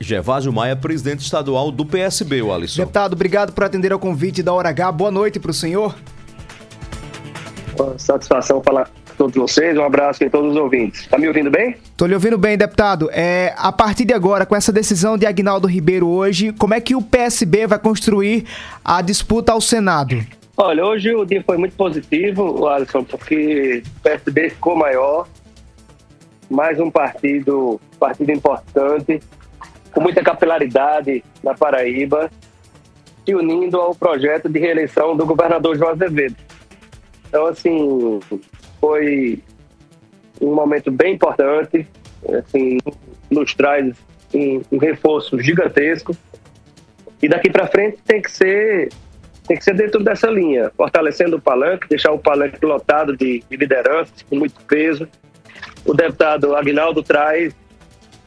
[0.00, 2.82] Gervásio Maia, presidente estadual do PSB, o Alisson.
[2.82, 4.92] Deputado, obrigado por atender ao convite da Hora H.
[4.92, 5.94] Boa noite para o senhor.
[7.96, 9.76] Satisfação falar todos vocês.
[9.76, 11.06] Um abraço em todos os ouvintes.
[11.08, 11.76] Tá me ouvindo bem?
[11.96, 13.10] Tô lhe ouvindo bem, deputado.
[13.12, 16.94] É, a partir de agora, com essa decisão de Agnaldo Ribeiro hoje, como é que
[16.94, 18.46] o PSB vai construir
[18.84, 20.16] a disputa ao Senado?
[20.56, 25.28] Olha, hoje o dia foi muito positivo, Alisson, porque o PSB ficou maior,
[26.50, 29.20] mais um partido, partido importante,
[29.92, 32.30] com muita capilaridade na Paraíba,
[33.24, 36.36] se unindo ao projeto de reeleição do governador João Azevedo.
[37.28, 38.20] Então, assim,
[38.80, 39.42] foi
[40.40, 41.86] um momento bem importante,
[42.38, 42.78] assim,
[43.30, 43.96] nos traz
[44.34, 46.16] um, um reforço gigantesco.
[47.22, 48.88] E daqui para frente tem que ser
[49.46, 53.56] tem que ser dentro dessa linha, fortalecendo o palanque, deixar o palanque lotado de, de
[53.56, 55.08] lideranças com muito peso.
[55.86, 57.56] O deputado Agnaldo traz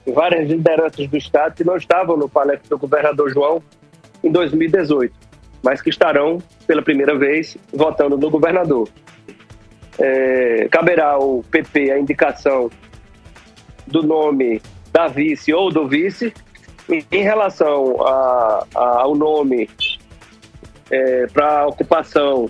[0.08, 3.62] várias lideranças do Estado que não estavam no palanque do governador João
[4.24, 5.14] em 2018,
[5.64, 8.90] mas que estarão pela primeira vez votando no governador.
[10.04, 12.70] É, caberá ao PP a indicação
[13.86, 16.34] do nome da vice ou do vice.
[17.12, 19.70] Em, relação a- a- ao nome
[20.90, 22.50] é, para ocupação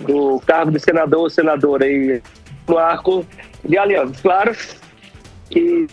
[0.00, 2.20] do cargo de senador ou senadora aí
[2.68, 3.24] no arco
[3.64, 4.12] de aliança.
[4.20, 4.54] Claro
[5.48, 5.86] que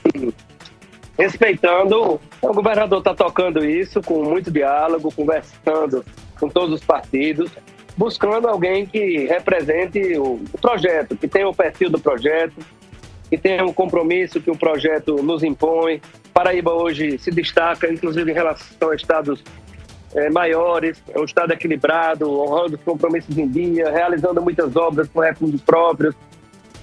[1.17, 6.03] respeitando, o governador está tocando isso com muito diálogo, conversando
[6.39, 7.51] com todos os partidos,
[7.97, 12.55] buscando alguém que represente o, o projeto, que tenha o perfil do projeto,
[13.29, 15.99] que tenha um compromisso que o projeto nos impõe.
[16.33, 19.43] Paraíba hoje se destaca, inclusive em relação a estados
[20.13, 25.19] eh, maiores, é um estado equilibrado, honrando os compromissos em dia, realizando muitas obras com
[25.19, 26.15] recursos próprios.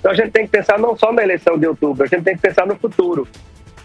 [0.01, 2.35] Então a gente tem que pensar não só na eleição de outubro, a gente tem
[2.35, 3.27] que pensar no futuro.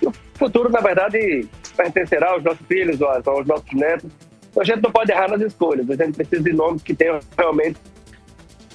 [0.01, 4.11] E o futuro, na verdade, pertencerá aos nossos filhos, aos nossos netos.
[4.59, 5.89] Então a gente não pode errar nas escolhas.
[5.89, 7.77] A gente precisa de nomes que tenham realmente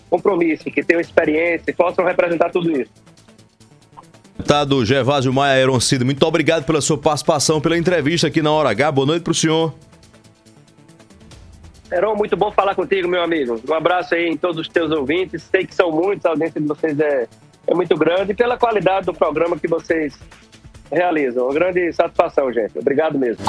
[0.09, 2.91] compromisso, que tenham experiência e possam representar tudo isso.
[4.37, 8.93] Deputado Gervásio Maia Aeroncida, muito obrigado pela sua participação, pela entrevista aqui na Hora H.
[8.93, 9.75] Boa noite para o senhor.
[11.93, 13.61] Heron, muito bom falar contigo, meu amigo.
[13.69, 15.43] Um abraço aí em todos os teus ouvintes.
[15.43, 17.29] Sei que são muitos, a audiência de vocês é,
[17.67, 20.19] é muito grande e pela qualidade do programa que vocês
[20.91, 21.45] realizam.
[21.45, 22.79] Uma grande satisfação, gente.
[22.79, 23.45] Obrigado mesmo.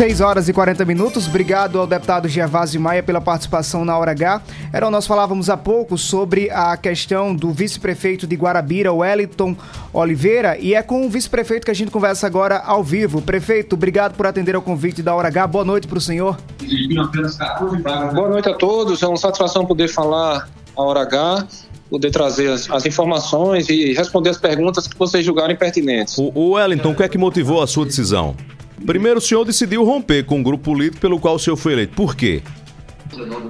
[0.00, 1.28] 6 horas e 40 minutos.
[1.28, 4.40] Obrigado ao deputado Gervásio Maia pela participação na Hora H.
[4.72, 9.54] Era, nós falávamos há pouco sobre a questão do vice-prefeito de Guarabira, Wellington
[9.92, 13.20] Oliveira, e é com o vice-prefeito que a gente conversa agora ao vivo.
[13.20, 15.46] Prefeito, obrigado por atender ao convite da Hora H.
[15.46, 16.38] Boa noite para o senhor.
[18.14, 19.02] Boa noite a todos.
[19.02, 21.46] É uma satisfação poder falar a Hora H
[21.90, 26.16] poder trazer as, as, informações e responder as perguntas que vocês julgarem pertinentes.
[26.16, 28.36] O, o Wellington, o que é que motivou a sua decisão?
[28.84, 31.94] Primeiro, o senhor decidiu romper com o grupo político pelo qual o senhor foi eleito.
[31.94, 32.42] Por quê?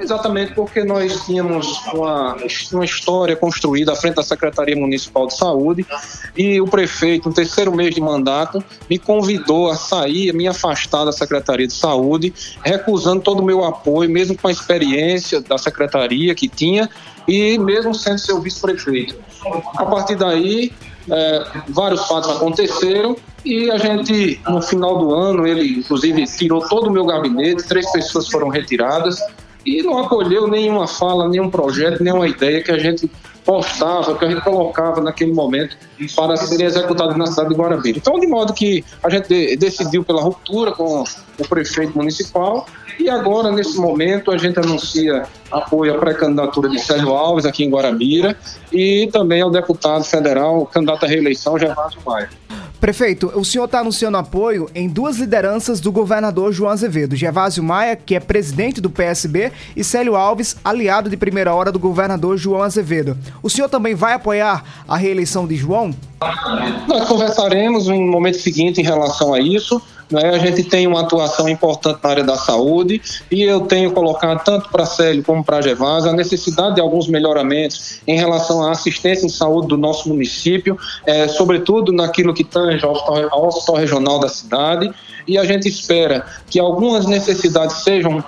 [0.01, 2.37] Exatamente porque nós tínhamos uma,
[2.73, 5.87] uma história construída à frente da Secretaria Municipal de Saúde
[6.37, 11.05] e o prefeito, no terceiro mês de mandato, me convidou a sair, a me afastar
[11.05, 12.33] da Secretaria de Saúde,
[12.65, 16.89] recusando todo o meu apoio, mesmo com a experiência da Secretaria que tinha
[17.29, 19.17] e mesmo sendo seu vice-prefeito.
[19.77, 20.73] A partir daí,
[21.09, 26.89] é, vários fatos aconteceram e a gente, no final do ano, ele inclusive tirou todo
[26.89, 29.19] o meu gabinete, três pessoas foram retiradas
[29.65, 33.11] e não acolheu nenhuma fala, nenhum projeto, nenhuma ideia que a gente
[33.45, 35.77] postava, que a gente colocava naquele momento
[36.15, 37.99] para serem executados na cidade de Guarabira.
[37.99, 41.05] Então, de modo que a gente decidiu pela ruptura com
[41.39, 42.67] o prefeito municipal
[43.01, 47.71] e agora, nesse momento, a gente anuncia apoio à pré-candidatura de Sérgio Alves aqui em
[47.71, 48.37] Guarabira
[48.73, 52.29] e também ao deputado federal, candidato à reeleição, Gervásio Maia.
[52.81, 57.95] Prefeito, o senhor está anunciando apoio em duas lideranças do governador João Azevedo, Gervásio Maia,
[57.95, 62.63] que é presidente do PSB, e Célio Alves, aliado de primeira hora do governador João
[62.63, 63.19] Azevedo.
[63.43, 65.95] O senhor também vai apoiar a reeleição de João?
[66.89, 69.81] Nós conversaremos no momento seguinte em relação a isso.
[70.11, 70.31] Né?
[70.31, 73.01] A gente tem uma atuação importante na área da saúde
[73.31, 78.01] e eu tenho colocado tanto para Célio como para Gervásio a necessidade de alguns melhoramentos
[78.07, 83.47] em relação à assistência em saúde do nosso município, é, sobretudo naquilo que tange ao
[83.47, 84.93] hospital, regional da cidade
[85.27, 88.25] e a gente espera que algumas necessidades sejam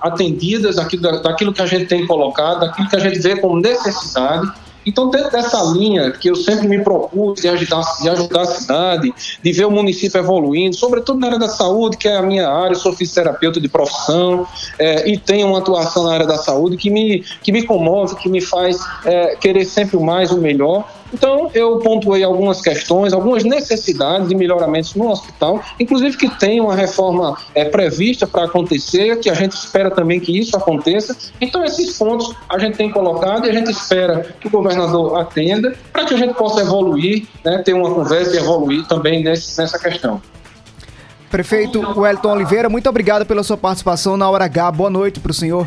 [0.00, 4.52] atendidas daquilo, daquilo que a gente tem colocado, daquilo que a gente vê como necessidade
[4.84, 9.14] então, dentro dessa linha que eu sempre me propus de ajudar, de ajudar a cidade,
[9.42, 12.74] de ver o município evoluindo, sobretudo na área da saúde, que é a minha área,
[12.74, 14.46] eu sou fisioterapeuta de profissão
[14.78, 18.28] é, e tenho uma atuação na área da saúde que me, que me comove, que
[18.28, 21.01] me faz é, querer sempre mais, o melhor.
[21.12, 26.74] Então, eu pontuei algumas questões, algumas necessidades de melhoramentos no hospital, inclusive que tem uma
[26.74, 31.16] reforma é, prevista para acontecer, que a gente espera também que isso aconteça.
[31.40, 35.74] Então, esses pontos a gente tem colocado e a gente espera que o governador atenda
[35.92, 39.78] para que a gente possa evoluir, né, ter uma conversa e evoluir também nesse, nessa
[39.78, 40.20] questão.
[41.32, 44.70] Prefeito Wellington Oliveira, muito obrigado pela sua participação na Hora H.
[44.72, 45.66] Boa noite para o senhor.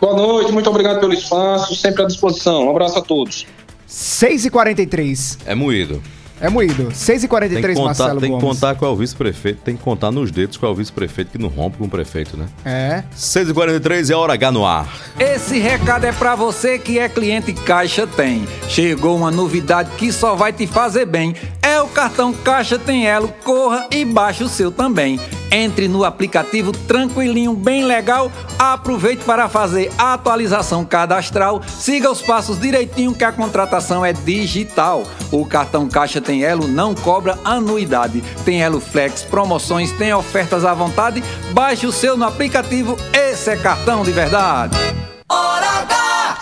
[0.00, 2.68] Boa noite, muito obrigado pelo espaço, sempre à disposição.
[2.68, 3.48] Um abraço a todos.
[3.90, 5.38] 6h43.
[5.44, 6.02] É moído.
[6.40, 6.88] É moído.
[6.90, 8.44] 6h43, contar, Marcelo Tem Gomes.
[8.44, 11.32] que contar qual é o vice-prefeito, tem que contar nos dedos qual é o vice-prefeito
[11.32, 12.46] que não rompe com o prefeito, né?
[12.64, 13.04] É.
[13.16, 14.88] 6h43 é hora H no ar.
[15.18, 18.46] Esse recado é pra você que é cliente Caixa Tem.
[18.68, 21.34] Chegou uma novidade que só vai te fazer bem.
[21.62, 23.28] É o cartão Caixa Tem Elo.
[23.44, 25.20] Corra e baixe o seu também.
[25.52, 28.30] Entre no aplicativo tranquilinho, bem legal.
[28.58, 31.60] Aproveite para fazer a atualização cadastral.
[31.66, 35.04] Siga os passos direitinho que a contratação é digital.
[35.32, 38.22] O cartão Caixa Tem Elo não cobra anuidade.
[38.44, 41.22] Tem Elo Flex, promoções, tem ofertas à vontade.
[41.52, 42.96] Baixe o seu no aplicativo.
[43.12, 44.76] Esse é cartão de verdade.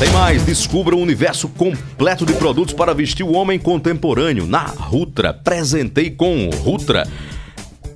[0.00, 5.32] Tem mais, descubra um universo completo de produtos para vestir o homem contemporâneo na Rutra.
[5.32, 7.06] Presentei com Rutra.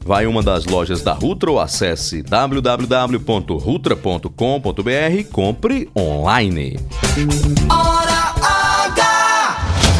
[0.05, 6.79] Vai uma das lojas da Rutra ou acesse www.rutra.com.br e compre online.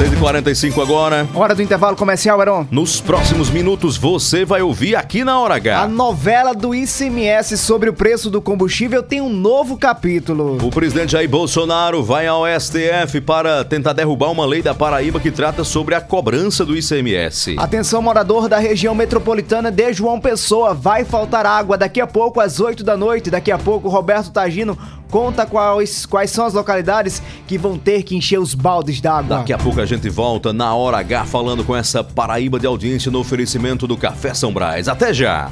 [0.01, 1.29] 6h45 agora.
[1.35, 2.67] Hora do intervalo comercial, Heron.
[2.71, 5.83] Nos próximos minutos você vai ouvir aqui na Hora H.
[5.83, 10.57] A novela do ICMS sobre o preço do combustível tem um novo capítulo.
[10.67, 15.31] O presidente Jair Bolsonaro vai ao STF para tentar derrubar uma lei da Paraíba que
[15.31, 17.57] trata sobre a cobrança do ICMS.
[17.59, 22.59] Atenção, morador da região metropolitana de João Pessoa, vai faltar água daqui a pouco às
[22.59, 23.29] 8 da noite.
[23.29, 24.79] Daqui a pouco, Roberto Tagino
[25.11, 29.39] conta quais, quais são as localidades que vão ter que encher os baldes d'água.
[29.39, 33.11] Daqui a pouco a gente volta na Hora H falando com essa Paraíba de audiência
[33.11, 34.87] no oferecimento do Café São Brás.
[34.87, 35.51] Até já!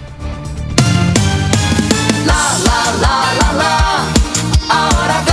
[2.24, 4.12] Lá, lá, lá, lá, lá.
[4.68, 5.27] A hora H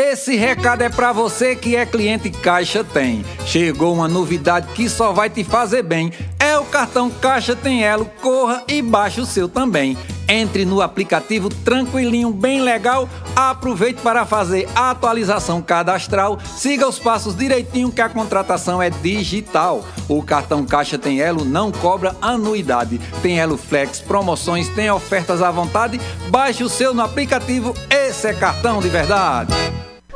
[0.00, 3.24] Esse recado é pra você que é cliente Caixa Tem.
[3.44, 6.12] Chegou uma novidade que só vai te fazer bem.
[6.38, 8.08] É o cartão Caixa Tem Elo.
[8.22, 9.98] Corra e baixe o seu também.
[10.28, 13.08] Entre no aplicativo tranquilinho, bem legal.
[13.34, 16.38] Aproveite para fazer a atualização cadastral.
[16.56, 19.84] Siga os passos direitinho que a contratação é digital.
[20.08, 23.00] O cartão Caixa Tem Elo não cobra anuidade.
[23.20, 26.00] Tem Elo Flex, promoções, tem ofertas à vontade.
[26.30, 27.74] Baixe o seu no aplicativo.
[27.90, 29.52] Esse é cartão de verdade.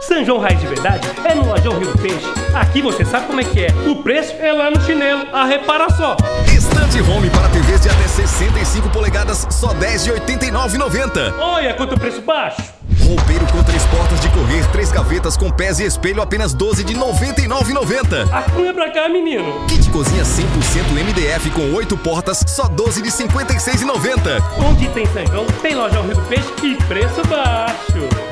[0.02, 2.26] São João Raiz de Verdade é no Lojão Rio do Peixe.
[2.52, 3.68] Aqui você sabe como é que é.
[3.88, 5.26] O preço é lá no chinelo.
[5.32, 6.16] A repara só.
[6.52, 11.38] Estante Home para TVs de até 65 polegadas, só R$ 10,89,90.
[11.38, 12.60] Olha quanto preço baixo.
[13.06, 16.84] Roupeiro com três portas de correr, três gavetas com pés e espelho, apenas R$ 12
[16.84, 18.28] de 99,90.
[18.32, 19.64] Acunha pra cá, menino.
[19.68, 20.44] Kit cozinha 100%
[20.92, 24.42] MDF com oito portas, só R$ 12 de 56,90.
[24.66, 28.31] Onde tem João, tem Lojão Rio do Peixe e preço baixo.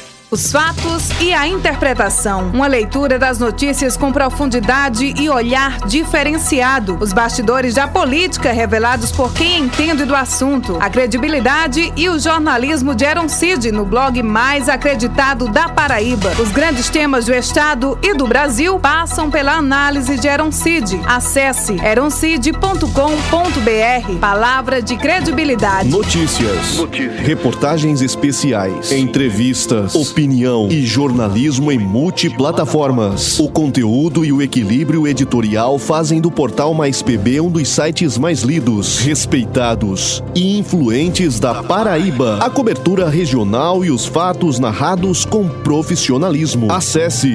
[0.31, 2.51] Os fatos e a interpretação.
[2.53, 6.97] Uma leitura das notícias com profundidade e olhar diferenciado.
[7.01, 10.77] Os bastidores da política revelados por quem entende do assunto.
[10.79, 16.31] A credibilidade e o jornalismo de Eron Cid no blog mais acreditado da Paraíba.
[16.39, 20.97] Os grandes temas do Estado e do Brasil passam pela análise de Eron Cid.
[21.05, 24.19] Acesse eroncid.com.br.
[24.21, 25.89] Palavra de credibilidade.
[25.89, 26.79] Notícias.
[27.17, 28.93] Reportagens especiais.
[28.93, 29.93] Entrevistas.
[30.21, 33.39] Opinião e jornalismo em multiplataformas.
[33.39, 38.43] O conteúdo e o equilíbrio editorial fazem do portal Mais PB um dos sites mais
[38.43, 42.37] lidos, respeitados e influentes da Paraíba.
[42.37, 46.71] A cobertura regional e os fatos narrados com profissionalismo.
[46.71, 47.33] Acesse,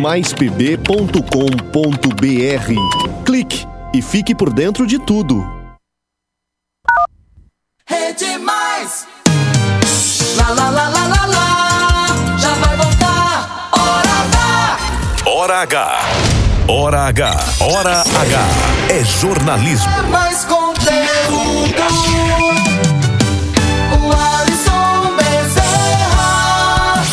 [0.00, 0.84] maispb.com.br.
[3.24, 3.64] Clique
[3.94, 5.44] e fique por dentro de tudo.
[7.86, 9.06] Rede Mais.
[10.36, 11.05] Lá, lá, lá, lá, lá, lá.
[15.46, 16.00] Hora H.
[16.66, 17.36] Hora H.
[17.60, 18.48] Hora H.
[18.90, 19.88] É jornalismo.
[19.96, 21.82] É mais conteúdo.
[23.92, 27.04] O Alisson Bezerra.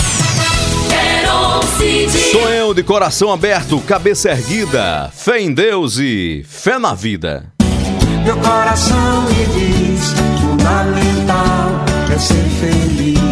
[0.90, 2.32] Quero Cid.
[2.32, 7.54] Sou eu de coração aberto, cabeça erguida, fé em Deus e fé na vida.
[8.26, 10.12] Meu coração me diz:
[10.42, 13.23] fundamental é ser feliz.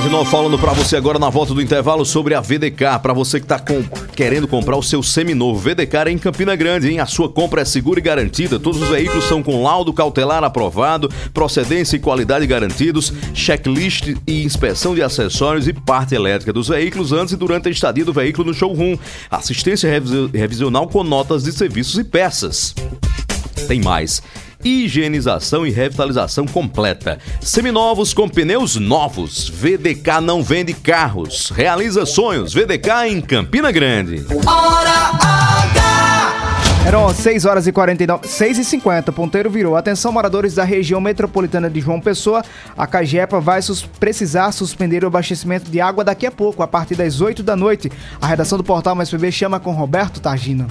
[0.00, 2.98] 6h49 falando pra você agora na volta do intervalo sobre a VDK.
[3.02, 3.82] Pra você que tá com-
[4.14, 5.58] querendo comprar o seu seminovo.
[5.60, 6.98] VDK é em Campina Grande, hein?
[7.00, 8.58] A sua compra é segura e garantida.
[8.58, 14.94] Todos os veículos são com laudo cautelar aprovado, procedência e qualidade garantidos, checklist e inspeção
[14.94, 18.54] de acessórios e parte elétrica dos veículos antes e durante a estadia do veículo no
[18.54, 18.96] showroom.
[19.30, 22.74] Assistência revis- revisional com notas de serviços e peças.
[23.68, 24.22] Tem mais.
[24.64, 27.18] Higienização e revitalização completa.
[27.40, 29.48] Seminovos com pneus novos.
[29.48, 31.50] VDK não vende carros.
[31.50, 32.54] Realiza sonhos.
[32.54, 34.24] VDK em Campina Grande.
[34.46, 35.92] Hora H.
[36.84, 39.76] Eram 6 horas e 49, 6 e 50, ponteiro virou.
[39.76, 42.44] Atenção, moradores da região metropolitana de João Pessoa,
[42.76, 46.96] a Cagepa vai sus precisar suspender o abastecimento de água daqui a pouco, a partir
[46.96, 47.90] das 8 da noite.
[48.20, 50.66] A redação do Portal Mais PB chama com Roberto Targino.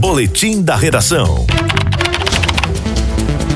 [0.00, 1.46] Boletim da redação.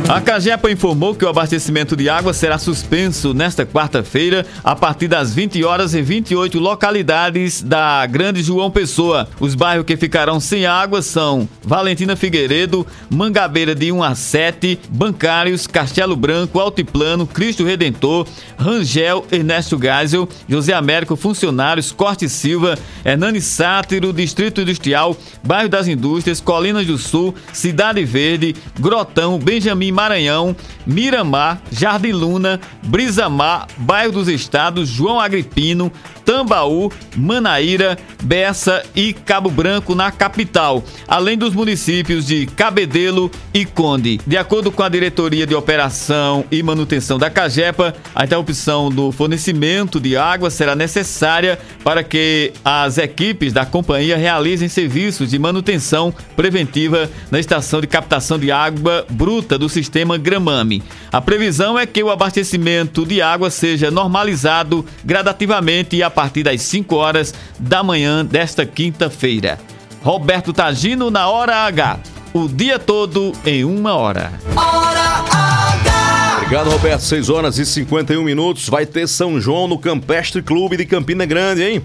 [0.09, 5.35] A Cagepa informou que o abastecimento de água será suspenso nesta quarta-feira a partir das
[5.35, 9.29] 20 horas em 28 localidades da Grande João Pessoa.
[9.39, 15.67] Os bairros que ficarão sem água são Valentina Figueiredo, Mangabeira de 1 a 7, Bancários,
[15.67, 24.11] Castelo Branco, Altiplano, Cristo Redentor, Rangel, Ernesto Geisel, José Américo, Funcionários, Corte Silva, Hernani Sátiro,
[24.15, 30.55] Distrito Industrial, Bairro das Indústrias, Colinas do Sul, Cidade Verde, Grotão, Benjamin Maranhão,
[30.87, 35.91] Miramar, Jardim Luna, Brisamar, Bairro dos Estados, João Agripino,
[36.29, 44.21] Tambaú, Manaíra, Bessa e Cabo Branco na capital, além dos municípios de Cabedelo e Conde.
[44.27, 49.99] De acordo com a Diretoria de Operação e Manutenção da Cagepa, a interrupção do fornecimento
[49.99, 57.11] de água será necessária para que as equipes da companhia realizem serviços de manutenção preventiva
[57.31, 60.83] na estação de captação de água bruta do sistema Gramame.
[61.11, 66.97] A previsão é que o abastecimento de água seja normalizado gradativamente a partir das 5
[66.97, 69.57] horas da manhã desta quinta-feira.
[70.03, 72.01] Roberto Tagino na Hora H.
[72.35, 74.33] O dia todo em uma hora.
[76.39, 77.03] Obrigado, Roberto.
[77.03, 78.69] 6 horas e 51 minutos.
[78.69, 81.83] Vai ter São João no Campestre Clube de Campina Grande, hein?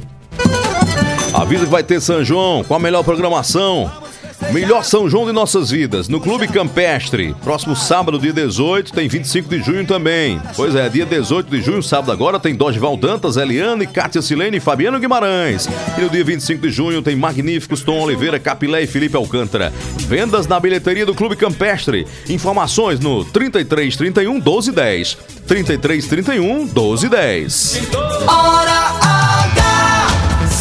[1.31, 3.91] Avisa que vai ter São João com a melhor programação.
[4.51, 7.35] Melhor São João de nossas vidas, no Clube Campestre.
[7.43, 10.41] Próximo sábado, dia 18, tem 25 de junho também.
[10.55, 14.59] Pois é, dia 18 de junho, sábado agora, tem Dosval Dantas, Eliane, Kátia Silene e
[14.59, 15.67] Fabiano Guimarães.
[15.97, 19.73] E no dia 25 de junho tem Magníficos Tom Oliveira, Capilé e Felipe Alcântara.
[20.07, 22.07] Vendas na bilheteria do Clube Campestre.
[22.29, 25.17] Informações no 3331 1210.
[25.47, 27.81] 3331 1210.
[28.27, 29.02] Hora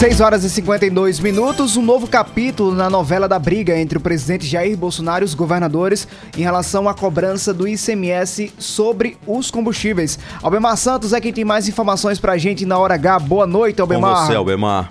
[0.03, 4.45] 6 horas e 52 minutos, um novo capítulo na novela da briga entre o presidente
[4.45, 10.19] Jair Bolsonaro e os governadores em relação à cobrança do ICMS sobre os combustíveis.
[10.43, 13.21] Albemar Santos é quem tem mais informações pra gente na hora H.
[13.21, 14.23] Boa noite, Albemar.
[14.23, 14.89] Com você, Albemar.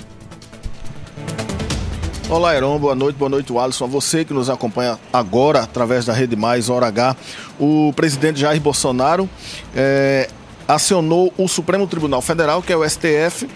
[2.30, 3.84] Olá, Heron, boa noite, boa noite, Alisson.
[3.84, 7.18] A você que nos acompanha agora através da Rede Mais, Hora H.
[7.59, 9.30] O presidente Jair Bolsonaro
[9.76, 10.30] eh,
[10.66, 13.49] acionou o Supremo Tribunal Federal, que é o STF,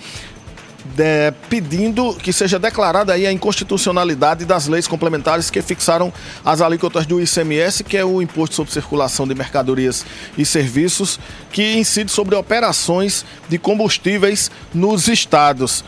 [0.95, 6.11] de- pedindo que seja declarada aí a inconstitucionalidade das leis complementares que fixaram
[6.43, 10.05] as alíquotas do ICMS, que é o Imposto sobre Circulação de Mercadorias
[10.37, 11.19] e Serviços,
[11.51, 15.83] que incide sobre operações de combustíveis nos estados.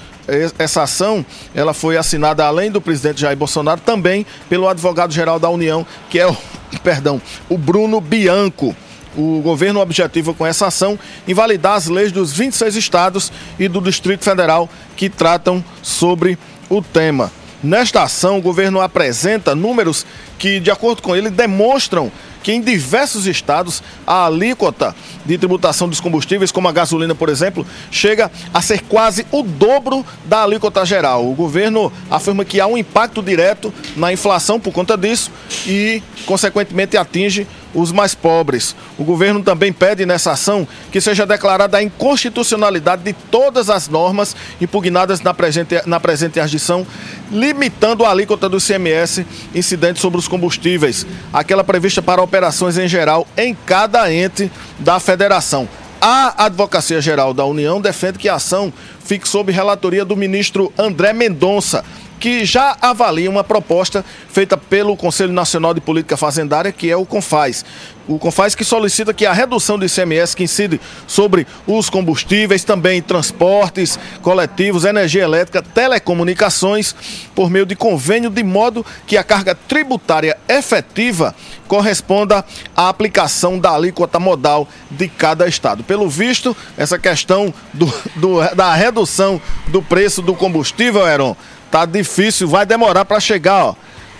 [0.59, 5.87] Essa ação ela foi assinada além do presidente Jair Bolsonaro também pelo advogado-geral da União,
[6.09, 6.35] que é o,
[6.83, 8.75] perdão, o Bruno Bianco.
[9.17, 10.97] O governo objetiva com essa ação
[11.27, 16.37] invalidar as leis dos 26 estados e do Distrito Federal que tratam sobre
[16.69, 17.31] o tema.
[17.63, 20.05] Nesta ação, o governo apresenta números
[20.37, 22.11] que, de acordo com ele, demonstram
[22.43, 24.95] que em diversos estados a alíquota
[25.25, 30.05] de tributação dos combustíveis, como a gasolina, por exemplo, chega a ser quase o dobro
[30.23, 31.27] da alíquota geral.
[31.27, 35.31] O governo afirma que há um impacto direto na inflação por conta disso
[35.65, 38.75] e, consequentemente, atinge os mais pobres.
[38.97, 44.35] O governo também pede nessa ação que seja declarada a inconstitucionalidade de todas as normas
[44.59, 46.85] impugnadas na presente, na presente ardição,
[47.31, 53.27] limitando a alíquota do ICMS incidente sobre os combustíveis, aquela prevista para operações em geral
[53.37, 55.67] em cada ente da federação.
[55.99, 58.71] A Advocacia Geral da União defende que a ação
[59.03, 61.83] fique sob relatoria do ministro André Mendonça,
[62.19, 67.05] que já avalia uma proposta feita pelo Conselho Nacional de Política Fazendária, que é o
[67.05, 67.63] CONFAS.
[68.07, 73.01] O CONFAS que solicita que a redução do ICMS que incide sobre os combustíveis, também
[73.01, 76.95] transportes coletivos, energia elétrica, telecomunicações,
[77.35, 81.35] por meio de convênio, de modo que a carga tributária efetiva
[81.67, 82.45] corresponda
[82.75, 85.83] à aplicação da alíquota modal de cada estado.
[85.83, 91.35] Pelo visto, essa questão do- do- da redução do preço do combustível, Heron,
[91.71, 93.75] tá difícil, vai demorar para chegar, ó,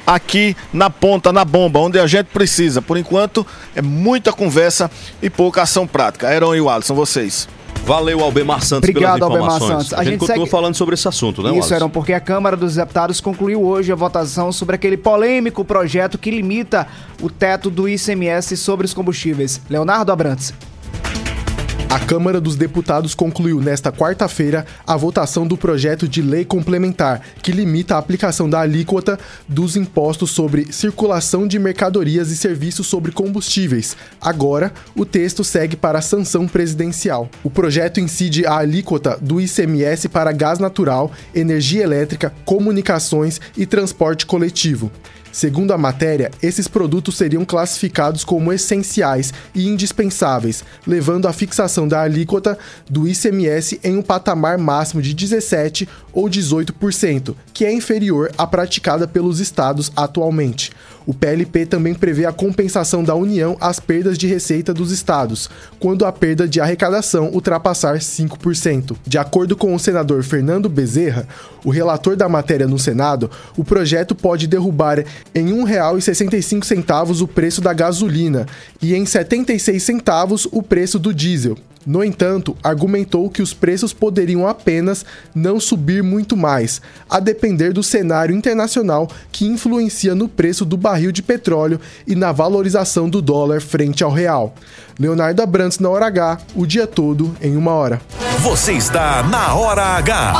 [0.05, 2.81] aqui na ponta, na bomba, onde a gente precisa.
[2.81, 3.45] Por enquanto,
[3.75, 4.89] é muita conversa
[5.21, 6.33] e pouca ação prática.
[6.33, 7.47] Heron e o Alisson, vocês.
[7.85, 9.87] Valeu, Albemar Santos, Obrigado, pelas Albemar informações.
[9.87, 9.93] Santos.
[9.93, 11.73] A, gente, continua falando sobre esse assunto, né, Isso, Wallace?
[11.73, 16.29] eram porque a Câmara dos Deputados concluiu hoje a votação sobre aquele polêmico projeto que
[16.29, 16.85] limita
[17.21, 19.61] o teto do ICMS sobre os combustíveis.
[19.69, 20.53] Leonardo Abrantes.
[21.89, 27.53] A Câmara dos Deputados concluiu nesta quarta-feira a votação do projeto de lei complementar que
[27.53, 29.17] limita a aplicação da alíquota
[29.47, 33.95] dos impostos sobre circulação de mercadorias e serviços sobre combustíveis.
[34.19, 37.29] Agora, o texto segue para a sanção presidencial.
[37.41, 44.25] O projeto incide a alíquota do ICMS para gás natural, energia elétrica, comunicações e transporte
[44.25, 44.91] coletivo.
[45.38, 52.01] Segundo a matéria, esses produtos seriam classificados como essenciais e indispensáveis, levando à fixação da
[52.01, 52.57] alíquota
[52.89, 59.07] do ICMS em um patamar máximo de 17 ou 18%, que é inferior à praticada
[59.07, 60.71] pelos estados atualmente.
[61.08, 65.49] O PLP também prevê a compensação da União às perdas de receita dos estados,
[65.80, 68.97] quando a perda de arrecadação ultrapassar 5%.
[69.08, 71.26] De acordo com o senador Fernando Bezerra,
[71.64, 74.99] o relator da matéria no Senado, o projeto pode derrubar
[75.34, 78.45] em R$ 1,65 o preço da gasolina
[78.82, 81.58] e em 76 centavos o preço do diesel.
[81.88, 87.81] No entanto, argumentou que os preços poderiam apenas não subir muito mais, a depender do
[87.81, 93.61] cenário internacional que influencia no preço do barril de petróleo e na valorização do dólar
[93.61, 94.53] frente ao real.
[94.99, 98.01] Leonardo Abrantes na hora H, o dia todo em uma hora.
[98.39, 100.33] Você está na Hora H.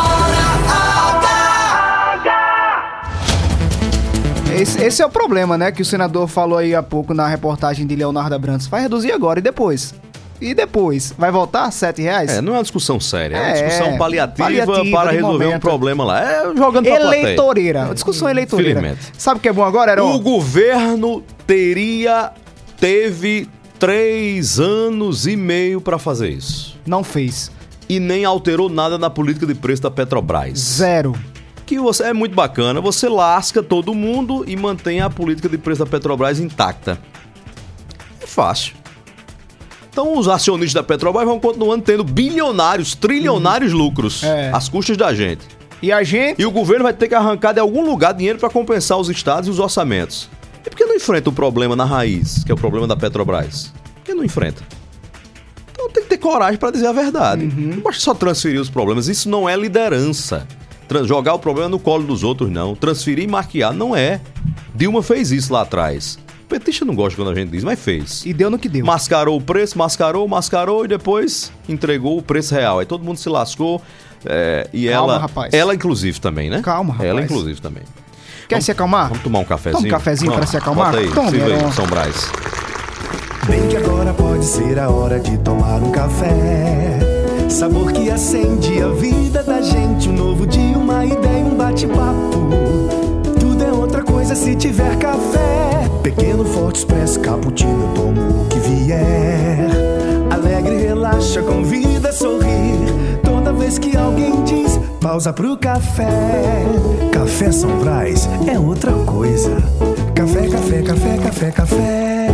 [4.53, 5.71] Esse, esse é o problema, né?
[5.71, 8.67] Que o senador falou aí há pouco na reportagem de Leonardo Abrantes.
[8.67, 9.93] Vai reduzir agora e depois?
[10.39, 11.13] E depois?
[11.17, 12.29] Vai voltar 7 reais?
[12.29, 15.47] É, não é uma discussão séria, é uma É, discussão paliativa, paliativa para resolver um
[15.49, 15.61] momento.
[15.61, 16.21] problema lá.
[16.23, 17.21] É jogando pra plateia.
[17.21, 17.89] Eleitoreira.
[17.93, 18.79] Discussão eleitoreira.
[18.79, 19.11] Infelizmente.
[19.17, 20.15] Sabe o que é bom agora, Heron?
[20.15, 22.31] O governo teria,
[22.79, 26.77] teve três anos e meio para fazer isso.
[26.85, 27.51] Não fez.
[27.89, 30.59] E nem alterou nada na política de preço da Petrobras.
[30.59, 31.15] Zero.
[31.65, 35.83] Que você é muito bacana, você lasca todo mundo e mantém a política de preço
[35.83, 36.97] da Petrobras intacta.
[38.21, 38.73] É fácil.
[39.99, 44.51] Então os acionistas da Petrobras vão continuando tendo bilionários, trilionários lucros É.
[44.53, 45.41] às custas da gente.
[45.81, 46.39] E a gente.
[46.39, 49.47] E o governo vai ter que arrancar de algum lugar dinheiro para compensar os estados
[49.47, 50.29] e os orçamentos.
[50.63, 53.73] E por que não enfrenta o problema na raiz, que é o problema da Petrobras?
[53.95, 54.61] Por que não enfrenta?
[55.71, 57.45] Então tem que ter coragem para dizer a verdade.
[57.47, 59.07] Não basta só transferir os problemas.
[59.07, 60.45] Isso não é liderança.
[60.87, 62.75] Tran- jogar o problema no colo dos outros, não.
[62.75, 64.21] Transferir e maquiar, não é.
[64.75, 66.19] Dilma fez isso lá atrás.
[66.47, 68.25] O petista não gosta quando a gente diz, mas fez.
[68.25, 68.85] E deu no que deu.
[68.85, 72.79] Mascarou o preço, mascarou, mascarou e depois entregou o preço real.
[72.79, 73.81] Aí todo mundo se lascou.
[74.25, 75.19] é, e Calma, ela.
[75.21, 75.53] rapaz.
[75.53, 76.61] Ela, inclusive, também, né?
[76.63, 77.09] Calma, rapaz.
[77.09, 77.83] Ela, inclusive, também.
[78.47, 79.09] Quer se acalmar?
[79.09, 79.75] Vamos tomar um cafezinho?
[79.83, 80.45] Toma um cafezinho Vamos.
[80.45, 80.91] pra se acalmar?
[80.91, 81.73] Bota aí, Toma, sirva aí.
[81.73, 82.31] São Brás.
[83.45, 86.97] Bem que agora pode ser a hora de tomar um café.
[87.49, 90.07] Sabor que acende a vida da gente.
[90.07, 92.47] Um novo dia, uma ideia, um bate-papo.
[93.37, 95.66] Tudo é outra coisa se tiver café.
[96.07, 99.67] Pequeno, forte, expresso, cappuccino, eu tomo o que vier.
[100.31, 102.79] Alegre, relaxa, convida a sorrir.
[103.21, 106.63] Toda vez que alguém diz pausa pro café.
[107.11, 109.57] Café São Brás é outra coisa.
[110.15, 112.27] Café, café, café, café, café.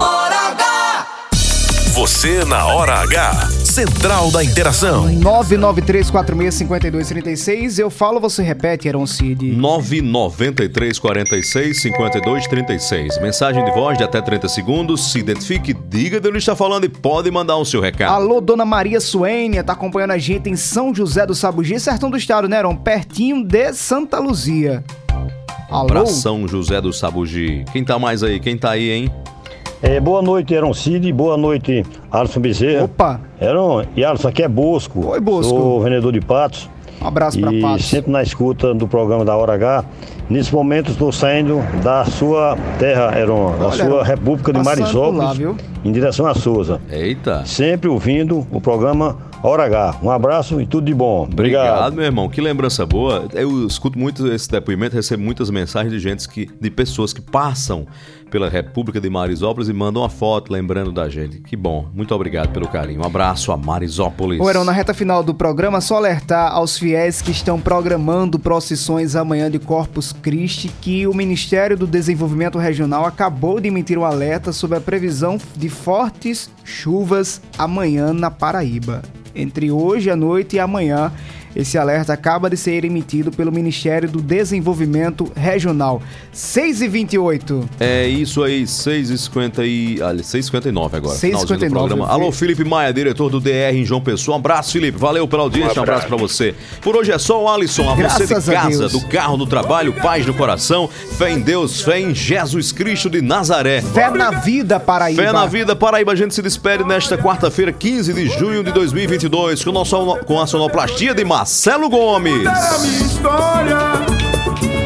[0.00, 1.06] Hora H!
[1.92, 3.59] Você na Hora H.
[3.70, 5.06] Central da Interação.
[5.20, 7.78] 993465236.
[7.78, 9.52] Eu falo, você repete, Heron Cid.
[9.52, 13.20] 993 46 52 36.
[13.20, 15.12] Mensagem de voz de até 30 segundos.
[15.12, 18.12] Se identifique, diga de onde está falando e pode mandar o seu recado.
[18.12, 22.16] Alô, Dona Maria Suênia, tá acompanhando a gente em São José do Sabugi, sertão do
[22.16, 22.74] estado, né, Heron?
[22.74, 24.82] Pertinho de Santa Luzia.
[25.70, 25.84] Alô?
[25.84, 27.64] Abração, José do Sabugi.
[27.72, 28.40] Quem tá mais aí?
[28.40, 29.08] Quem tá aí, hein?
[29.82, 31.10] É, boa noite, Eron Cid.
[31.12, 32.84] Boa noite, Alisson Bezerra.
[32.84, 33.20] Opa!
[33.40, 35.06] Eron, e Alisson, aqui é Bosco.
[35.06, 35.54] Oi, Bosco.
[35.54, 36.68] Sou vendedor de patos.
[37.00, 37.86] Um abraço pra e Patos.
[37.86, 39.84] sempre na escuta do programa da Hora H.
[40.28, 45.38] Nesse momento estou saindo da sua terra, Eron, da Olha, sua Heron, República de Marisópolis,
[45.38, 46.78] lá, em direção a Souza.
[46.90, 47.44] Eita.
[47.46, 49.96] Sempre ouvindo o programa Hora H.
[50.02, 51.22] Um abraço e tudo de bom.
[51.22, 51.94] Obrigado, Obrigado.
[51.94, 52.28] meu irmão.
[52.28, 53.26] Que lembrança boa.
[53.32, 57.86] Eu escuto muito esse depoimento, recebo muitas mensagens de gente que, de pessoas que passam
[58.30, 61.40] pela República de Marisópolis e mandam uma foto lembrando da gente.
[61.40, 61.88] Que bom.
[61.92, 63.00] Muito obrigado pelo carinho.
[63.00, 64.40] Um abraço a Marisópolis.
[64.40, 69.50] Heron, na reta final do programa, só alertar aos fiéis que estão programando procissões amanhã
[69.50, 74.78] de Corpus Christi que o Ministério do Desenvolvimento Regional acabou de emitir um alerta sobre
[74.78, 79.02] a previsão de fortes chuvas amanhã na Paraíba.
[79.34, 81.12] Entre hoje à noite e amanhã
[81.54, 86.00] Esse alerta acaba de ser emitido pelo Ministério do Desenvolvimento Regional.
[86.32, 90.02] 6 e 28 É isso aí, 6h50 e...
[90.02, 92.04] Ali, 6h59 agora, 6h59, finalzinho do programa.
[92.04, 92.12] eu vi.
[92.12, 94.36] Alô, Felipe Maia, diretor do DR em João Pessoa.
[94.36, 94.98] Um abraço, Felipe.
[94.98, 96.54] Valeu pela audiência, um abraço pra você.
[96.80, 99.46] Por hoje é só o Alisson, a você Graças de a casa, do carro, do
[99.46, 100.88] trabalho, paz no coração,
[101.18, 103.82] fé em Deus, fé em Jesus Cristo de Nazaré.
[103.82, 105.22] Fé na vida, Paraíba.
[105.22, 106.12] Fé na vida, Paraíba.
[106.12, 110.46] A gente se despede nesta quarta-feira, 15 de junho de 2022, com, nosso, com a
[110.46, 112.46] sonoplastia de Marcelo Gomes.
[112.46, 113.78] a minha história.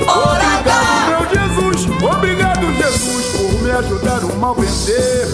[0.07, 1.89] Obrigado, meu Jesus.
[2.01, 5.27] Obrigado, Jesus, por me ajudar o mal vencer.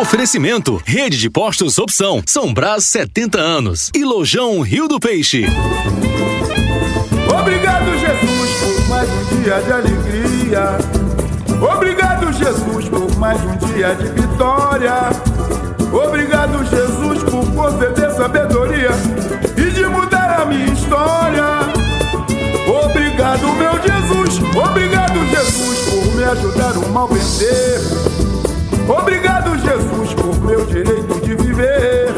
[0.00, 5.44] Oferecimento: Rede de Postos Opção, São Brás 70 anos e Lojão Rio do Peixe.
[7.38, 10.78] Obrigado, Jesus, por mais um dia de alegria.
[11.76, 15.27] Obrigado, Jesus, por mais um dia de vitória.
[20.88, 21.44] História.
[22.66, 24.40] Obrigado, meu Jesus.
[24.56, 27.80] Obrigado, Jesus, por me ajudar o mal vencer.
[28.88, 32.08] Obrigado, Jesus, por meu direito de viver.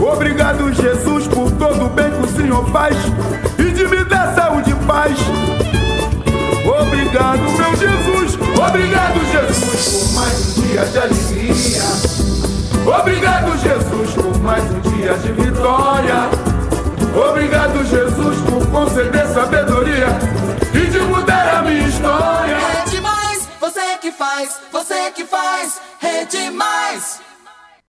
[0.00, 2.96] Obrigado, Jesus, por todo o bem que o Senhor faz
[3.58, 5.18] e de me dar saúde e paz.
[6.80, 8.38] Obrigado, meu Jesus.
[8.58, 11.82] Obrigado, Jesus, por mais um dia de alegria.
[13.00, 16.65] Obrigado, Jesus, por mais um dia de vitória.
[17.16, 20.06] Obrigado, Jesus, por conceder sabedoria
[20.74, 22.54] e de mudar a minha história.
[22.54, 27.25] É demais, você que faz, você que faz, é demais.